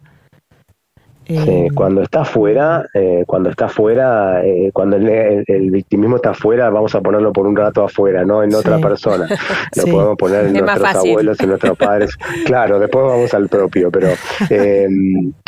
Sí, 1.30 1.68
cuando 1.76 2.02
está 2.02 2.26
fuera, 2.26 2.88
eh, 2.92 3.24
cuando 3.28 3.52
está 3.52 3.70
fuera, 3.70 4.44
eh, 4.44 4.72
cuando 4.74 4.98
el, 4.98 5.70
victimismo 5.70 6.16
está 6.16 6.34
fuera, 6.34 6.72
vamos 6.72 6.96
a 6.96 7.02
ponerlo 7.02 7.32
por 7.32 7.46
un 7.46 7.56
rato 7.56 7.84
afuera, 7.84 8.26
no 8.26 8.42
en 8.42 8.56
otra 8.56 8.80
persona. 8.80 9.28
Lo 9.76 9.84
podemos 9.84 10.18
poner 10.18 10.46
en 10.48 10.54
nuestros 10.54 10.96
abuelos, 10.96 11.40
en 11.40 11.50
nuestros 11.50 11.78
padres. 11.78 12.18
claro, 12.46 12.80
después 12.80 13.06
vamos 13.06 13.32
al 13.36 13.48
propio, 13.48 13.92
pero 13.92 14.08
eh, 14.50 14.88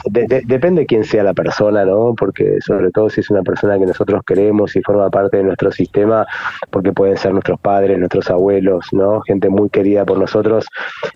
depende 0.06 0.82
de 0.82 0.86
quién 0.86 1.04
sea 1.04 1.24
la 1.24 1.34
persona, 1.34 1.84
¿no? 1.84 2.14
Porque 2.16 2.58
sobre 2.62 2.92
todo 2.92 3.10
si 3.10 3.22
es 3.22 3.32
una 3.32 3.42
persona 3.42 3.80
que 3.80 3.88
nosotros 3.88 4.22
queremos 4.24 4.76
y 4.76 4.84
forma 4.84 5.10
parte 5.10 5.38
de 5.38 5.44
nuestro 5.44 5.72
sistema, 5.72 6.28
porque 6.70 6.94
pueden 6.94 7.18
ser 7.18 7.32
nuestros 7.32 7.60
padres, 7.60 7.98
nuestros 7.98 8.30
abuelos, 8.30 8.86
¿no? 8.92 9.22
Gente 9.22 9.50
muy 9.50 9.72
querida 9.72 10.06
por 10.06 10.20
nosotros. 10.20 10.68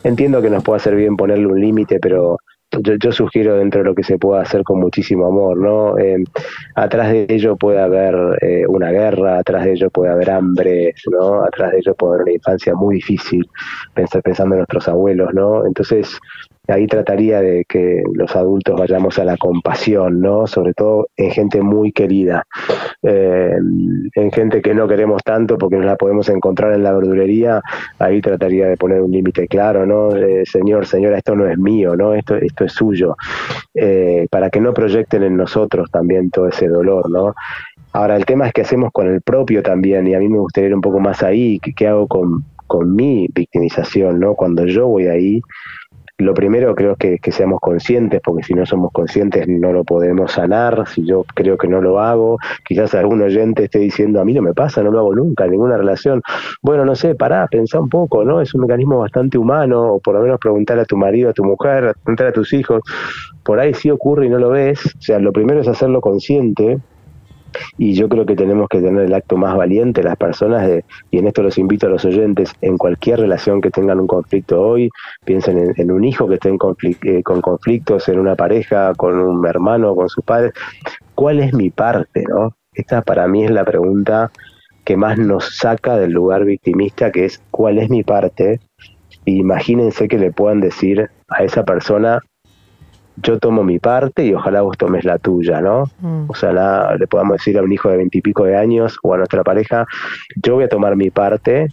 Entiendo 0.03 0.41
que 0.41 0.49
nos 0.49 0.63
puede 0.63 0.77
hacer 0.77 0.95
bien 0.95 1.15
ponerle 1.15 1.45
un 1.45 1.61
límite, 1.61 1.99
pero 1.99 2.39
yo, 2.81 3.11
sugiero 3.11 3.57
dentro 3.57 3.81
de 3.81 3.85
lo 3.85 3.95
que 3.95 4.03
se 4.03 4.17
pueda 4.17 4.41
hacer 4.41 4.63
con 4.63 4.79
muchísimo 4.79 5.27
amor, 5.27 5.57
¿no? 5.57 5.97
Eh, 5.97 6.23
atrás 6.75 7.11
de 7.11 7.25
ello 7.29 7.55
puede 7.55 7.79
haber 7.79 8.15
eh, 8.41 8.65
una 8.67 8.91
guerra, 8.91 9.39
atrás 9.39 9.65
de 9.65 9.73
ello 9.73 9.89
puede 9.89 10.11
haber 10.11 10.31
hambre, 10.31 10.93
¿no? 11.11 11.43
Atrás 11.43 11.71
de 11.71 11.79
ello 11.79 11.95
puede 11.95 12.13
haber 12.15 12.23
una 12.23 12.33
infancia 12.33 12.75
muy 12.75 12.95
difícil, 12.95 13.47
pensar, 13.93 14.21
pensando 14.21 14.55
en 14.55 14.59
nuestros 14.59 14.87
abuelos, 14.87 15.33
¿no? 15.33 15.65
Entonces, 15.65 16.19
ahí 16.67 16.87
trataría 16.87 17.41
de 17.41 17.65
que 17.65 18.03
los 18.13 18.35
adultos 18.35 18.79
vayamos 18.79 19.19
a 19.19 19.25
la 19.25 19.37
compasión, 19.37 20.21
¿no? 20.21 20.47
Sobre 20.47 20.73
todo 20.73 21.07
en 21.17 21.31
gente 21.31 21.61
muy 21.61 21.91
querida, 21.91 22.45
eh, 23.03 23.55
en 24.15 24.31
gente 24.31 24.61
que 24.61 24.73
no 24.73 24.87
queremos 24.87 25.23
tanto 25.23 25.57
porque 25.57 25.77
no 25.77 25.83
la 25.83 25.95
podemos 25.95 26.29
encontrar 26.29 26.73
en 26.73 26.83
la 26.83 26.93
verdulería, 26.93 27.61
ahí 27.99 28.21
trataría 28.21 28.67
de 28.67 28.77
poner 28.77 29.01
un 29.01 29.11
límite 29.11 29.47
claro, 29.47 29.85
¿no? 29.85 30.09
Señor, 30.45 30.85
señora, 30.85 31.17
esto 31.17 31.35
no 31.35 31.47
es 31.47 31.57
mío, 31.57 31.95
¿no? 31.95 32.13
Esto, 32.13 32.35
esto 32.35 32.65
es 32.65 32.73
suyo, 32.73 33.15
eh, 33.73 34.27
para 34.29 34.49
que 34.49 34.59
no 34.59 34.73
proyecten 34.73 35.23
en 35.23 35.37
nosotros 35.37 35.89
también 35.91 36.29
todo 36.29 36.47
ese 36.47 36.67
dolor, 36.67 37.09
¿no? 37.09 37.35
Ahora, 37.93 38.17
el 38.17 38.25
tema 38.25 38.47
es 38.47 38.53
qué 38.53 38.61
hacemos 38.61 38.91
con 38.91 39.07
el 39.07 39.21
propio 39.21 39.63
también, 39.63 40.05
y 40.07 40.15
a 40.15 40.19
mí 40.19 40.27
me 40.27 40.39
gustaría 40.39 40.69
ir 40.69 40.75
un 40.75 40.81
poco 40.81 40.99
más 40.99 41.23
ahí, 41.23 41.59
qué, 41.59 41.73
qué 41.73 41.87
hago 41.87 42.07
con, 42.07 42.43
con 42.67 42.95
mi 42.95 43.27
victimización, 43.33 44.19
¿no? 44.19 44.35
Cuando 44.35 44.65
yo 44.65 44.87
voy 44.87 45.07
ahí, 45.07 45.41
lo 46.17 46.33
primero 46.33 46.73
creo 46.75 46.95
que, 46.95 47.19
que 47.19 47.31
seamos 47.31 47.59
conscientes, 47.59 48.21
porque 48.23 48.43
si 48.43 48.53
no 48.53 48.65
somos 48.65 48.91
conscientes 48.93 49.47
no 49.49 49.73
lo 49.73 49.83
podemos 49.83 50.31
sanar, 50.31 50.87
si 50.87 51.05
yo 51.05 51.25
creo 51.33 51.57
que 51.57 51.67
no 51.67 51.81
lo 51.81 51.99
hago, 51.99 52.37
quizás 52.63 52.93
algún 52.95 53.21
oyente 53.21 53.65
esté 53.65 53.79
diciendo, 53.79 54.21
a 54.21 54.25
mí 54.25 54.33
no 54.33 54.41
me 54.41 54.53
pasa, 54.53 54.81
no 54.81 54.91
lo 54.91 54.99
hago 54.99 55.13
nunca, 55.13 55.43
en 55.43 55.51
ninguna 55.51 55.77
relación. 55.77 56.21
Bueno, 56.61 56.85
no 56.85 56.95
sé, 56.95 57.15
pará, 57.15 57.47
pensá 57.47 57.81
un 57.81 57.89
poco, 57.89 58.23
¿no? 58.23 58.39
Es 58.39 58.55
un 58.55 58.61
mecanismo 58.61 58.99
bastante 58.99 59.37
humano, 59.37 59.95
o 59.95 59.99
por 59.99 60.15
lo 60.15 60.21
menos 60.21 60.39
preguntar 60.39 60.79
a 60.79 60.85
tu 60.85 60.95
marido, 60.95 61.29
a 61.29 61.33
tu 61.33 61.43
mujer, 61.43 61.93
preguntar 62.03 62.27
a 62.27 62.31
tus 62.31 62.53
hijos, 62.53 62.81
por 63.43 63.59
ahí 63.59 63.73
sí 63.73 63.91
ocurre 63.91 64.27
y 64.27 64.29
no 64.29 64.39
lo 64.39 64.49
ves, 64.51 64.85
o 64.85 65.01
sea, 65.01 65.19
lo 65.19 65.33
primero 65.33 65.59
es 65.59 65.67
hacerlo 65.67 65.99
consciente, 65.99 66.79
y 67.77 67.93
yo 67.93 68.09
creo 68.09 68.25
que 68.25 68.35
tenemos 68.35 68.67
que 68.69 68.81
tener 68.81 69.05
el 69.05 69.13
acto 69.13 69.37
más 69.37 69.55
valiente 69.55 70.03
las 70.03 70.17
personas 70.17 70.67
de, 70.67 70.83
y 71.11 71.19
en 71.19 71.27
esto 71.27 71.43
los 71.43 71.57
invito 71.57 71.87
a 71.87 71.89
los 71.89 72.05
oyentes 72.05 72.53
en 72.61 72.77
cualquier 72.77 73.19
relación 73.19 73.61
que 73.61 73.71
tengan 73.71 73.99
un 73.99 74.07
conflicto 74.07 74.61
hoy 74.61 74.89
piensen 75.23 75.73
en, 75.75 75.91
un 75.91 76.03
hijo 76.03 76.27
que 76.27 76.35
esté 76.35 76.49
en 76.49 76.57
eh, 77.03 77.23
con 77.23 77.41
conflictos 77.41 78.07
en 78.09 78.19
una 78.19 78.35
pareja 78.35 78.93
con 78.95 79.19
un 79.19 79.45
hermano 79.45 79.95
con 79.95 80.09
sus 80.09 80.23
padres. 80.23 80.53
Cuál 81.13 81.39
es 81.39 81.53
mi 81.53 81.69
parte 81.69 82.23
no 82.27 82.55
esta 82.73 83.01
para 83.01 83.27
mí 83.27 83.45
es 83.45 83.51
la 83.51 83.63
pregunta 83.63 84.31
que 84.83 84.97
más 84.97 85.17
nos 85.17 85.57
saca 85.57 85.97
del 85.97 86.11
lugar 86.11 86.45
victimista 86.45 87.11
que 87.11 87.25
es 87.25 87.41
cuál 87.51 87.79
es 87.79 87.89
mi 87.89 88.03
parte 88.03 88.59
imagínense 89.25 90.07
que 90.07 90.19
le 90.19 90.31
puedan 90.31 90.61
decir 90.61 91.09
a 91.29 91.43
esa 91.43 91.63
persona 91.63 92.19
yo 93.17 93.39
tomo 93.39 93.63
mi 93.63 93.79
parte 93.79 94.25
y 94.25 94.33
ojalá 94.33 94.61
vos 94.61 94.77
tomes 94.77 95.05
la 95.05 95.17
tuya, 95.17 95.61
¿no? 95.61 95.85
Mm. 95.99 96.25
O 96.29 96.35
sea, 96.35 96.95
le 96.97 97.07
podamos 97.07 97.37
decir 97.37 97.57
a 97.57 97.63
un 97.63 97.71
hijo 97.71 97.89
de 97.89 97.97
veintipico 97.97 98.43
de 98.45 98.57
años 98.57 98.97
o 99.03 99.13
a 99.13 99.17
nuestra 99.17 99.43
pareja, 99.43 99.85
yo 100.43 100.55
voy 100.55 100.65
a 100.65 100.69
tomar 100.69 100.95
mi 100.95 101.09
parte 101.09 101.67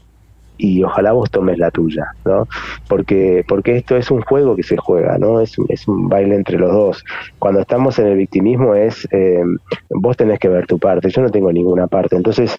y 0.58 0.82
ojalá 0.82 1.12
vos 1.12 1.30
tomes 1.30 1.58
la 1.58 1.70
tuya, 1.70 2.06
¿no? 2.24 2.46
Porque, 2.88 3.44
porque 3.48 3.76
esto 3.76 3.96
es 3.96 4.10
un 4.10 4.20
juego 4.22 4.54
que 4.54 4.62
se 4.62 4.76
juega, 4.76 5.18
¿no? 5.18 5.40
Es, 5.40 5.56
es 5.68 5.88
un 5.88 6.08
baile 6.08 6.36
entre 6.36 6.58
los 6.58 6.72
dos. 6.72 7.04
Cuando 7.38 7.60
estamos 7.60 7.98
en 7.98 8.06
el 8.06 8.16
victimismo 8.16 8.74
es, 8.74 9.08
eh, 9.10 9.42
vos 9.90 10.16
tenés 10.16 10.38
que 10.38 10.48
ver 10.48 10.66
tu 10.66 10.78
parte, 10.78 11.10
yo 11.10 11.22
no 11.22 11.30
tengo 11.30 11.52
ninguna 11.52 11.88
parte. 11.88 12.16
Entonces, 12.16 12.56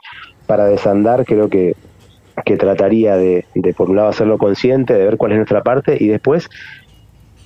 para 0.48 0.66
desandar 0.66 1.26
creo 1.26 1.48
que 1.50 1.76
que 2.46 2.58
trataría 2.58 3.16
de, 3.16 3.46
de, 3.54 3.74
por 3.74 3.92
un 3.92 3.96
lado, 3.96 4.10
hacerlo 4.10 4.40
consciente, 4.40 4.94
de 4.94 5.06
ver 5.06 5.18
cuál 5.18 5.34
es 5.34 5.38
nuestra 5.38 5.62
parte 5.62 5.98
y 6.00 6.08
después 6.08 6.50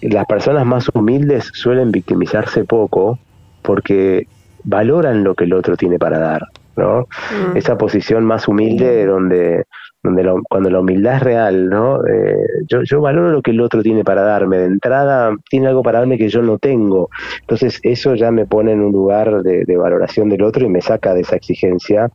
las 0.01 0.25
personas 0.25 0.66
más 0.66 0.89
humildes 0.94 1.50
suelen 1.54 1.92
victimizarse 1.92 2.63
poco 2.63 3.20
porque 3.62 4.27
valoran 4.63 5.24
lo 5.24 5.36
que 5.36 5.46
el 5.46 5.54
otro 5.54 5.77
tiene 5.77 5.98
para 5.98 6.20
dar, 6.20 6.48
¿no? 6.75 7.08
Mm. 7.51 7.58
Esa 7.58 7.77
posición 7.77 8.25
más 8.25 8.48
humilde 8.48 9.06
donde 9.06 9.66
donde 10.04 10.24
cuando 10.48 10.70
la 10.70 10.80
humildad 10.80 11.16
es 11.16 11.24
real, 11.24 11.70
¿no? 11.70 12.06
Eh, 12.06 12.46
yo, 12.68 12.84
yo 12.84 13.01
valoro 13.01 13.32
lo 13.32 13.42
que 13.42 13.51
el 13.51 13.62
otro 13.62 13.82
tiene 13.82 14.04
para 14.04 14.22
darme. 14.22 14.58
De 14.58 14.66
entrada, 14.66 15.36
tiene 15.50 15.68
algo 15.68 15.84
para 15.84 16.00
darme 16.00 16.18
que 16.18 16.30
yo 16.30 16.42
no 16.42 16.58
tengo. 16.58 17.10
Entonces, 17.42 17.80
eso 17.84 18.16
ya 18.16 18.32
me 18.32 18.46
pone 18.46 18.72
en 18.72 18.82
un 18.82 18.92
lugar 18.92 19.42
de, 19.42 19.77
valoración 19.77 20.30
del 20.30 20.44
otro 20.44 20.66
y 20.66 20.70
me 20.70 20.82
saca 20.82 21.13
de 21.13 21.22
esa 21.22 21.36
exigencia. 21.36 22.10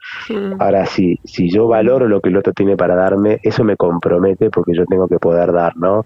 Ahora, 0.58 0.86
si, 0.86 1.18
si 1.24 1.50
yo 1.50 1.68
valoro 1.68 2.08
lo 2.08 2.20
que 2.20 2.28
el 2.28 2.36
otro 2.36 2.52
tiene 2.52 2.76
para 2.76 2.94
darme, 2.94 3.38
eso 3.42 3.64
me 3.64 3.76
compromete 3.76 4.50
porque 4.50 4.72
yo 4.74 4.84
tengo 4.86 5.08
que 5.08 5.18
poder 5.18 5.52
dar, 5.52 5.76
¿no? 5.76 6.04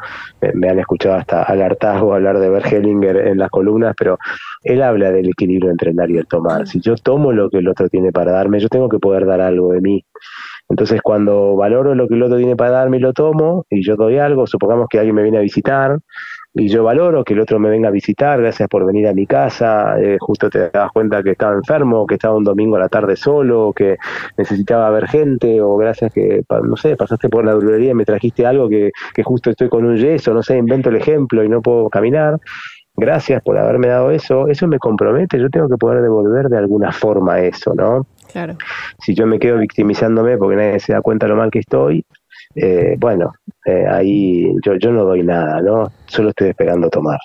Me, 0.54 0.68
han 0.68 0.78
escuchado 0.78 1.16
hasta 1.16 1.42
al 1.42 1.62
hartazgo 1.62 2.14
hablar 2.14 2.38
de 2.38 2.50
Bergelinger 2.50 3.16
en 3.28 3.38
las 3.38 3.50
columnas, 3.50 3.94
pero 3.96 4.18
él 4.62 4.82
habla 4.82 5.10
del 5.10 5.28
equilibrio 5.28 5.70
entre 5.70 5.90
el 5.90 5.96
dar 5.96 6.10
y 6.10 6.18
el 6.18 6.26
tomar. 6.26 6.66
Si 6.66 6.80
yo 6.80 6.96
tomo 6.96 7.32
lo 7.32 7.48
que 7.48 7.58
el 7.58 7.68
otro 7.68 7.88
tiene 7.88 8.12
para 8.12 8.32
darme, 8.32 8.60
yo 8.60 8.68
tengo 8.68 8.88
que 8.88 8.98
poder 8.98 9.26
dar 9.26 9.40
algo 9.40 9.72
de 9.72 9.80
mí. 9.80 10.04
Entonces, 10.68 11.00
cuando 11.02 11.54
valoro 11.56 11.94
lo 11.94 12.08
que 12.08 12.14
el 12.14 12.22
otro 12.22 12.38
tiene 12.38 12.56
para 12.56 12.70
darme 12.70 12.96
y 12.96 13.00
lo 13.00 13.12
tomo, 13.12 13.64
y 13.70 13.84
yo 13.84 13.96
doy 13.96 14.18
algo, 14.18 14.46
supongamos 14.46 14.88
que 14.88 14.98
alguien 14.98 15.14
me 15.14 15.22
viene 15.22 15.38
a 15.38 15.42
visitar, 15.42 15.98
y 16.58 16.68
yo 16.68 16.82
valoro 16.82 17.22
que 17.22 17.34
el 17.34 17.40
otro 17.40 17.58
me 17.58 17.68
venga 17.68 17.88
a 17.88 17.92
visitar, 17.92 18.40
gracias 18.40 18.66
por 18.68 18.86
venir 18.86 19.06
a 19.06 19.12
mi 19.12 19.26
casa, 19.26 20.00
eh, 20.00 20.16
justo 20.18 20.48
te 20.48 20.70
das 20.70 20.90
cuenta 20.90 21.22
que 21.22 21.32
estaba 21.32 21.54
enfermo, 21.54 22.06
que 22.06 22.14
estaba 22.14 22.34
un 22.34 22.44
domingo 22.44 22.76
a 22.76 22.80
la 22.80 22.88
tarde 22.88 23.14
solo, 23.14 23.74
que 23.76 23.98
necesitaba 24.38 24.88
ver 24.90 25.06
gente, 25.06 25.60
o 25.60 25.76
gracias 25.76 26.12
que, 26.14 26.42
no 26.64 26.76
sé, 26.76 26.96
pasaste 26.96 27.28
por 27.28 27.44
la 27.44 27.52
drulería 27.52 27.90
y 27.90 27.94
me 27.94 28.06
trajiste 28.06 28.46
algo 28.46 28.70
que, 28.70 28.90
que 29.14 29.22
justo 29.22 29.50
estoy 29.50 29.68
con 29.68 29.84
un 29.84 29.96
yeso, 29.96 30.32
no 30.32 30.42
sé, 30.42 30.56
invento 30.56 30.88
el 30.88 30.96
ejemplo 30.96 31.44
y 31.44 31.48
no 31.48 31.60
puedo 31.60 31.90
caminar. 31.90 32.40
Gracias 32.96 33.42
por 33.42 33.58
haberme 33.58 33.88
dado 33.88 34.10
eso, 34.10 34.48
eso 34.48 34.66
me 34.66 34.78
compromete, 34.78 35.38
yo 35.38 35.50
tengo 35.50 35.68
que 35.68 35.76
poder 35.76 36.02
devolver 36.02 36.48
de 36.48 36.56
alguna 36.56 36.92
forma 36.92 37.40
eso, 37.40 37.74
¿no? 37.74 38.06
Si 38.98 39.14
yo 39.14 39.26
me 39.26 39.38
quedo 39.38 39.58
victimizándome 39.58 40.36
porque 40.36 40.56
nadie 40.56 40.80
se 40.80 40.92
da 40.92 41.00
cuenta 41.00 41.26
lo 41.26 41.36
mal 41.36 41.50
que 41.50 41.60
estoy, 41.60 42.04
eh, 42.54 42.96
bueno, 42.98 43.32
eh, 43.64 43.86
ahí 43.86 44.54
yo, 44.64 44.74
yo 44.76 44.90
no 44.92 45.04
doy 45.04 45.22
nada, 45.22 45.60
¿no? 45.60 45.92
Solo 46.06 46.30
estoy 46.30 46.48
esperando 46.48 46.88
tomar. 46.88 47.18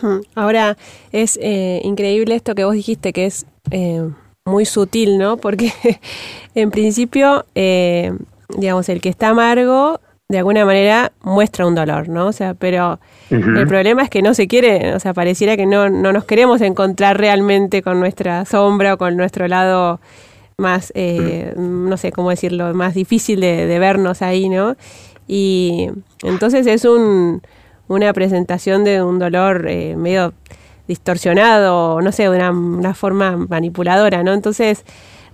Mm, 0.00 0.20
ahora, 0.34 0.76
es 1.12 1.38
eh, 1.40 1.80
increíble 1.84 2.34
esto 2.34 2.54
que 2.54 2.64
vos 2.64 2.74
dijiste, 2.74 3.12
que 3.12 3.26
es 3.26 3.46
muy 4.44 4.64
sutil, 4.64 5.18
¿no? 5.18 5.36
Porque 5.38 5.72
en 6.54 6.70
principio, 6.70 7.44
digamos, 7.54 8.88
el 8.88 9.00
que 9.00 9.08
está 9.08 9.28
amargo 9.28 10.00
de 10.32 10.38
alguna 10.38 10.64
manera 10.64 11.12
muestra 11.20 11.66
un 11.66 11.74
dolor, 11.74 12.08
¿no? 12.08 12.26
O 12.26 12.32
sea, 12.32 12.54
pero 12.54 12.98
el 13.30 13.66
problema 13.66 14.02
es 14.02 14.08
que 14.08 14.22
no 14.22 14.32
se 14.32 14.48
quiere, 14.48 14.94
o 14.94 14.98
sea, 14.98 15.12
pareciera 15.12 15.58
que 15.58 15.66
no, 15.66 15.90
no 15.90 16.10
nos 16.10 16.24
queremos 16.24 16.62
encontrar 16.62 17.18
realmente 17.18 17.82
con 17.82 18.00
nuestra 18.00 18.46
sombra 18.46 18.94
o 18.94 18.98
con 18.98 19.14
nuestro 19.14 19.46
lado 19.46 20.00
más, 20.56 20.90
eh, 20.94 21.52
no 21.56 21.98
sé 21.98 22.12
cómo 22.12 22.30
decirlo, 22.30 22.72
más 22.72 22.94
difícil 22.94 23.40
de, 23.40 23.78
vernos 23.78 24.22
ahí, 24.22 24.48
¿no? 24.48 24.74
Y 25.28 25.90
entonces 26.22 26.66
es 26.66 26.86
un, 26.86 27.42
una 27.88 28.10
presentación 28.14 28.84
de 28.84 29.02
un 29.02 29.18
dolor 29.18 29.66
eh, 29.68 29.96
medio 29.96 30.32
distorsionado, 30.88 32.00
no 32.00 32.10
sé, 32.10 32.22
de 32.22 32.30
una, 32.30 32.50
una 32.52 32.94
forma 32.94 33.36
manipuladora, 33.36 34.22
¿no? 34.22 34.32
Entonces, 34.32 34.84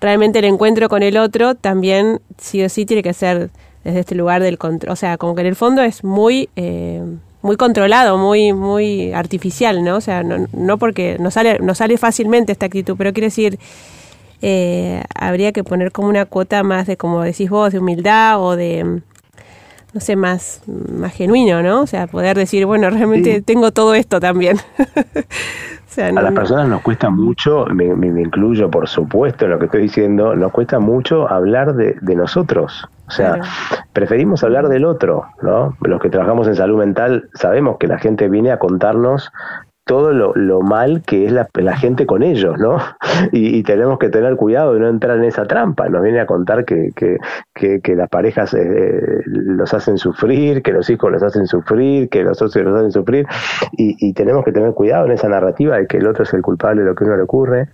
realmente 0.00 0.40
el 0.40 0.44
encuentro 0.44 0.88
con 0.88 1.04
el 1.04 1.16
otro 1.18 1.54
también 1.54 2.20
sí 2.36 2.64
o 2.64 2.68
sí 2.68 2.84
tiene 2.84 3.04
que 3.04 3.14
ser 3.14 3.50
desde 3.88 4.00
este 4.00 4.14
lugar 4.14 4.42
del 4.42 4.58
control. 4.58 4.92
O 4.92 4.96
sea, 4.96 5.16
como 5.16 5.34
que 5.34 5.40
en 5.40 5.46
el 5.46 5.56
fondo 5.56 5.82
es 5.82 6.04
muy, 6.04 6.48
eh, 6.56 7.02
muy 7.42 7.56
controlado, 7.56 8.18
muy, 8.18 8.52
muy 8.52 9.12
artificial, 9.12 9.82
¿no? 9.82 9.96
O 9.96 10.00
sea, 10.00 10.22
no, 10.22 10.46
no 10.52 10.78
porque 10.78 11.16
no 11.18 11.30
sale, 11.30 11.58
no 11.60 11.74
sale 11.74 11.96
fácilmente 11.96 12.52
esta 12.52 12.66
actitud, 12.66 12.96
pero 12.98 13.12
quiere 13.12 13.28
decir, 13.28 13.58
eh, 14.42 15.02
habría 15.14 15.52
que 15.52 15.64
poner 15.64 15.90
como 15.90 16.08
una 16.08 16.26
cuota 16.26 16.62
más 16.62 16.86
de, 16.86 16.96
como 16.96 17.22
decís 17.22 17.50
vos, 17.50 17.72
de 17.72 17.78
humildad 17.78 18.40
o 18.40 18.56
de 18.56 19.00
no 19.94 20.00
sé, 20.00 20.16
más, 20.16 20.62
más 20.66 21.14
genuino, 21.14 21.62
¿no? 21.62 21.80
O 21.80 21.86
sea, 21.86 22.06
poder 22.06 22.36
decir, 22.36 22.66
bueno, 22.66 22.90
realmente 22.90 23.40
tengo 23.40 23.72
todo 23.72 23.94
esto 23.94 24.20
también. 24.20 24.58
a 25.96 26.12
las 26.12 26.32
personas 26.32 26.68
nos 26.68 26.82
cuesta 26.82 27.10
mucho, 27.10 27.64
me, 27.66 27.86
incluyo 28.20 28.70
por 28.70 28.86
supuesto 28.86 29.46
en 29.46 29.52
lo 29.52 29.58
que 29.58 29.64
estoy 29.64 29.82
diciendo, 29.82 30.36
nos 30.36 30.52
cuesta 30.52 30.78
mucho 30.78 31.28
hablar 31.28 31.74
de, 31.74 31.96
de 32.00 32.14
nosotros. 32.14 32.86
O 33.08 33.10
sea, 33.10 33.40
preferimos 33.94 34.44
hablar 34.44 34.68
del 34.68 34.84
otro, 34.84 35.26
¿no? 35.40 35.76
Los 35.80 36.00
que 36.00 36.10
trabajamos 36.10 36.46
en 36.46 36.54
salud 36.54 36.78
mental 36.78 37.30
sabemos 37.34 37.78
que 37.78 37.86
la 37.86 37.98
gente 37.98 38.28
viene 38.28 38.52
a 38.52 38.58
contarnos 38.58 39.32
todo 39.88 40.12
lo, 40.12 40.34
lo 40.34 40.60
mal 40.60 41.02
que 41.04 41.24
es 41.24 41.32
la, 41.32 41.48
la, 41.54 41.74
gente 41.74 42.04
con 42.04 42.22
ellos, 42.22 42.58
¿no? 42.58 42.76
Y, 43.32 43.62
tenemos 43.62 43.98
que 43.98 44.10
tener 44.10 44.36
cuidado 44.36 44.74
de 44.74 44.80
no 44.80 44.88
entrar 44.88 45.16
en 45.16 45.24
esa 45.24 45.44
trampa. 45.46 45.88
Nos 45.88 46.02
viene 46.02 46.20
a 46.20 46.26
contar 46.26 46.64
que, 46.64 46.90
que, 46.94 47.80
que, 47.80 47.96
las 47.96 48.08
parejas 48.08 48.54
eh, 48.54 49.00
los 49.24 49.74
hacen 49.74 49.98
sufrir, 49.98 50.62
que 50.62 50.72
los 50.72 50.88
hijos 50.90 51.10
los 51.10 51.22
hacen 51.22 51.46
sufrir, 51.46 52.08
que 52.10 52.22
los 52.22 52.38
socios 52.38 52.64
los 52.64 52.76
hacen 52.76 52.92
sufrir, 52.92 53.26
y, 53.72 53.96
y, 53.98 54.12
tenemos 54.12 54.44
que 54.44 54.52
tener 54.52 54.72
cuidado 54.74 55.06
en 55.06 55.12
esa 55.12 55.28
narrativa 55.28 55.78
de 55.78 55.86
que 55.86 55.96
el 55.96 56.06
otro 56.06 56.24
es 56.24 56.32
el 56.34 56.42
culpable 56.42 56.82
de 56.82 56.88
lo 56.88 56.94
que 56.94 57.04
uno 57.04 57.16
le 57.16 57.22
ocurre. 57.22 57.68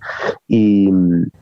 Y, 0.47 0.89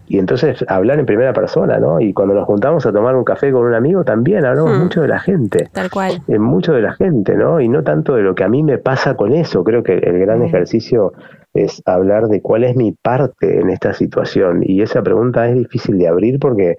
y 0.08 0.20
entonces 0.20 0.66
hablar 0.68 1.00
en 1.00 1.06
primera 1.06 1.34
persona, 1.34 1.80
¿no? 1.80 2.00
Y 2.00 2.14
cuando 2.14 2.34
nos 2.34 2.46
juntamos 2.46 2.86
a 2.86 2.92
tomar 2.92 3.16
un 3.16 3.24
café 3.24 3.52
con 3.52 3.66
un 3.66 3.74
amigo 3.74 4.04
también 4.04 4.46
hablamos 4.46 4.78
hmm. 4.78 4.82
mucho 4.82 5.02
de 5.02 5.08
la 5.08 5.20
gente. 5.20 5.70
Tal 5.72 5.90
cual. 5.90 6.22
Eh, 6.28 6.40
mucho 6.40 6.74
de 6.74 6.82
la 6.82 6.94
gente, 6.94 7.36
¿no? 7.36 7.62
Y 7.62 7.70
no 7.70 7.84
tanto 7.84 8.16
de 8.16 8.22
lo 8.22 8.36
que 8.36 8.44
a 8.44 8.50
mí 8.50 8.64
me 8.64 8.78
pasa 8.78 9.16
con 9.16 9.34
eso. 9.34 9.64
Creo 9.64 9.84
que 9.84 9.98
el 9.98 10.20
gran 10.20 10.40
hmm. 10.40 10.44
Ejercicio 10.64 11.14
es 11.54 11.82
hablar 11.86 12.28
de 12.28 12.42
cuál 12.42 12.64
es 12.64 12.76
mi 12.76 12.94
parte 12.94 13.60
en 13.60 13.70
esta 13.70 13.94
situación. 13.94 14.62
Y 14.64 14.82
esa 14.82 15.02
pregunta 15.04 15.48
es 15.48 15.56
difícil 15.56 15.98
de 15.98 16.08
abrir 16.08 16.40
porque 16.40 16.78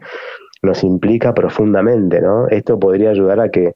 nos 0.63 0.83
implica 0.83 1.35
profundamente, 1.35 2.21
¿no? 2.21 2.49
Esto 2.49 2.79
podría 2.79 3.11
ayudar 3.11 3.41
a 3.41 3.51
que 3.51 3.75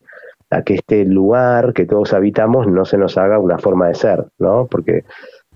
a 0.50 0.62
que 0.62 0.76
este 0.76 1.04
lugar 1.04 1.74
que 1.74 1.84
todos 1.84 2.14
habitamos 2.14 2.66
no 2.66 2.86
se 2.86 2.96
nos 2.96 3.18
haga 3.18 3.38
una 3.38 3.58
forma 3.58 3.88
de 3.88 3.94
ser, 3.94 4.24
¿no? 4.38 4.66
Porque 4.66 5.04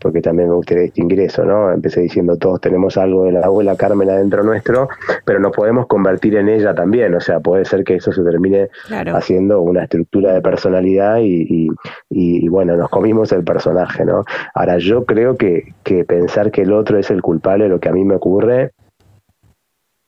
porque 0.02 0.20
también 0.20 0.48
me 0.48 0.54
gustaría 0.54 0.84
distinguir 0.84 1.20
eso, 1.20 1.44
¿no? 1.44 1.70
Empecé 1.70 2.00
diciendo 2.00 2.36
todos 2.36 2.60
tenemos 2.60 2.96
algo 2.96 3.24
de 3.24 3.32
la 3.32 3.40
abuela 3.40 3.76
Carmen 3.76 4.10
adentro 4.10 4.42
nuestro, 4.42 4.88
pero 5.24 5.38
nos 5.38 5.52
podemos 5.52 5.86
convertir 5.86 6.36
en 6.36 6.48
ella 6.48 6.74
también, 6.74 7.14
o 7.14 7.20
sea, 7.20 7.40
puede 7.40 7.64
ser 7.64 7.84
que 7.84 7.96
eso 7.96 8.12
se 8.12 8.22
termine 8.22 8.68
haciendo 9.14 9.60
una 9.60 9.84
estructura 9.84 10.34
de 10.34 10.42
personalidad 10.42 11.18
y, 11.20 11.68
y, 12.10 12.48
bueno, 12.48 12.76
nos 12.76 12.90
comimos 12.90 13.32
el 13.32 13.44
personaje, 13.44 14.04
¿no? 14.04 14.24
Ahora, 14.54 14.78
yo 14.78 15.04
creo 15.04 15.36
que, 15.36 15.74
que 15.84 16.04
pensar 16.04 16.50
que 16.50 16.62
el 16.62 16.72
otro 16.72 16.98
es 16.98 17.10
el 17.10 17.22
culpable 17.22 17.64
de 17.64 17.70
lo 17.70 17.80
que 17.80 17.88
a 17.88 17.92
mí 17.92 18.04
me 18.04 18.16
ocurre 18.16 18.72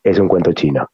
es 0.03 0.19
un 0.19 0.29
cuento 0.29 0.53
chino. 0.53 0.89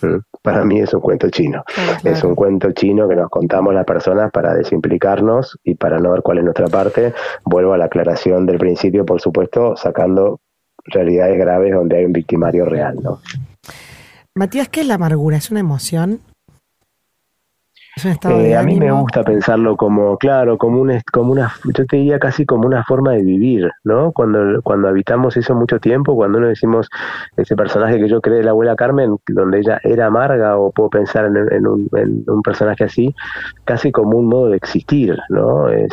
Mm. 0.00 0.18
Para 0.42 0.64
mí 0.64 0.80
es 0.80 0.92
un 0.94 1.00
cuento 1.00 1.28
chino. 1.30 1.64
Es 2.04 2.22
un 2.24 2.34
cuento 2.34 2.72
chino 2.72 3.08
que 3.08 3.16
nos 3.16 3.28
contamos 3.30 3.74
las 3.74 3.84
personas 3.84 4.30
para 4.30 4.54
desimplicarnos 4.54 5.58
y 5.64 5.74
para 5.74 5.98
no 5.98 6.12
ver 6.12 6.22
cuál 6.22 6.38
es 6.38 6.44
nuestra 6.44 6.66
parte. 6.66 7.12
Vuelvo 7.44 7.72
a 7.72 7.78
la 7.78 7.86
aclaración 7.86 8.46
del 8.46 8.58
principio, 8.58 9.04
por 9.04 9.20
supuesto, 9.20 9.76
sacando 9.76 10.40
realidades 10.84 11.38
graves 11.38 11.74
donde 11.74 11.98
hay 11.98 12.04
un 12.04 12.12
victimario 12.12 12.64
real. 12.64 12.96
¿no? 13.02 13.20
Matías, 14.34 14.68
¿qué 14.68 14.80
es 14.82 14.86
la 14.86 14.94
amargura? 14.94 15.36
¿Es 15.36 15.50
una 15.50 15.60
emoción? 15.60 16.20
Eh, 18.04 18.54
a 18.54 18.62
mí 18.62 18.78
me 18.78 18.92
gusta 18.92 19.24
pensarlo 19.24 19.74
como, 19.74 20.18
claro, 20.18 20.58
como, 20.58 20.82
un, 20.82 21.00
como 21.10 21.32
una, 21.32 21.54
yo 21.64 21.86
te 21.86 21.96
diría 21.96 22.18
casi 22.18 22.44
como 22.44 22.66
una 22.66 22.84
forma 22.84 23.12
de 23.12 23.22
vivir, 23.22 23.70
¿no? 23.84 24.12
Cuando, 24.12 24.60
cuando 24.62 24.88
habitamos 24.88 25.34
eso 25.38 25.54
mucho 25.54 25.80
tiempo, 25.80 26.14
cuando 26.14 26.36
uno 26.36 26.48
decimos 26.48 26.90
ese 27.38 27.56
personaje 27.56 27.98
que 27.98 28.06
yo 28.06 28.20
creé 28.20 28.38
de 28.38 28.44
la 28.44 28.50
abuela 28.50 28.76
Carmen, 28.76 29.16
donde 29.28 29.60
ella 29.60 29.80
era 29.82 30.08
amarga, 30.08 30.58
o 30.58 30.70
puedo 30.72 30.90
pensar 30.90 31.24
en, 31.24 31.66
un, 31.66 31.88
en 31.94 32.22
un 32.26 32.42
personaje 32.42 32.84
así, 32.84 33.14
casi 33.64 33.90
como 33.92 34.18
un 34.18 34.26
modo 34.26 34.50
de 34.50 34.58
existir, 34.58 35.16
¿no? 35.30 35.70
Es, 35.70 35.92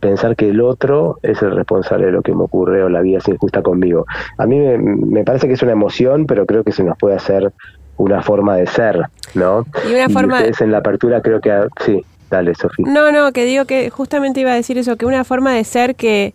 pensar 0.00 0.34
que 0.34 0.48
el 0.48 0.62
otro 0.62 1.18
es 1.22 1.40
el 1.42 1.54
responsable 1.54 2.06
de 2.06 2.12
lo 2.12 2.22
que 2.22 2.34
me 2.34 2.42
ocurre 2.42 2.82
o 2.82 2.88
la 2.88 3.02
vida 3.02 3.18
es 3.18 3.28
injusta 3.28 3.62
conmigo. 3.62 4.06
A 4.38 4.46
mí 4.46 4.58
me, 4.58 4.78
me, 4.78 5.22
parece 5.24 5.46
que 5.46 5.52
es 5.52 5.62
una 5.62 5.72
emoción, 5.72 6.26
pero 6.26 6.46
creo 6.46 6.64
que 6.64 6.72
se 6.72 6.82
nos 6.82 6.96
puede 6.96 7.14
hacer 7.14 7.52
una 7.96 8.22
forma 8.22 8.56
de 8.56 8.66
ser, 8.66 9.00
¿no? 9.34 9.64
Y 9.88 9.94
una 9.94 10.08
forma... 10.08 10.36
Ustedes 10.36 10.60
en 10.60 10.72
la 10.72 10.78
apertura 10.78 11.20
creo 11.20 11.40
que... 11.40 11.52
Sí, 11.84 12.04
dale, 12.30 12.54
Sofía. 12.54 12.86
No, 12.88 13.12
no, 13.12 13.32
que 13.32 13.44
digo 13.44 13.64
que 13.64 13.90
justamente 13.90 14.40
iba 14.40 14.52
a 14.52 14.56
decir 14.56 14.78
eso, 14.78 14.96
que 14.96 15.06
una 15.06 15.24
forma 15.24 15.52
de 15.52 15.64
ser 15.64 15.94
que, 15.94 16.34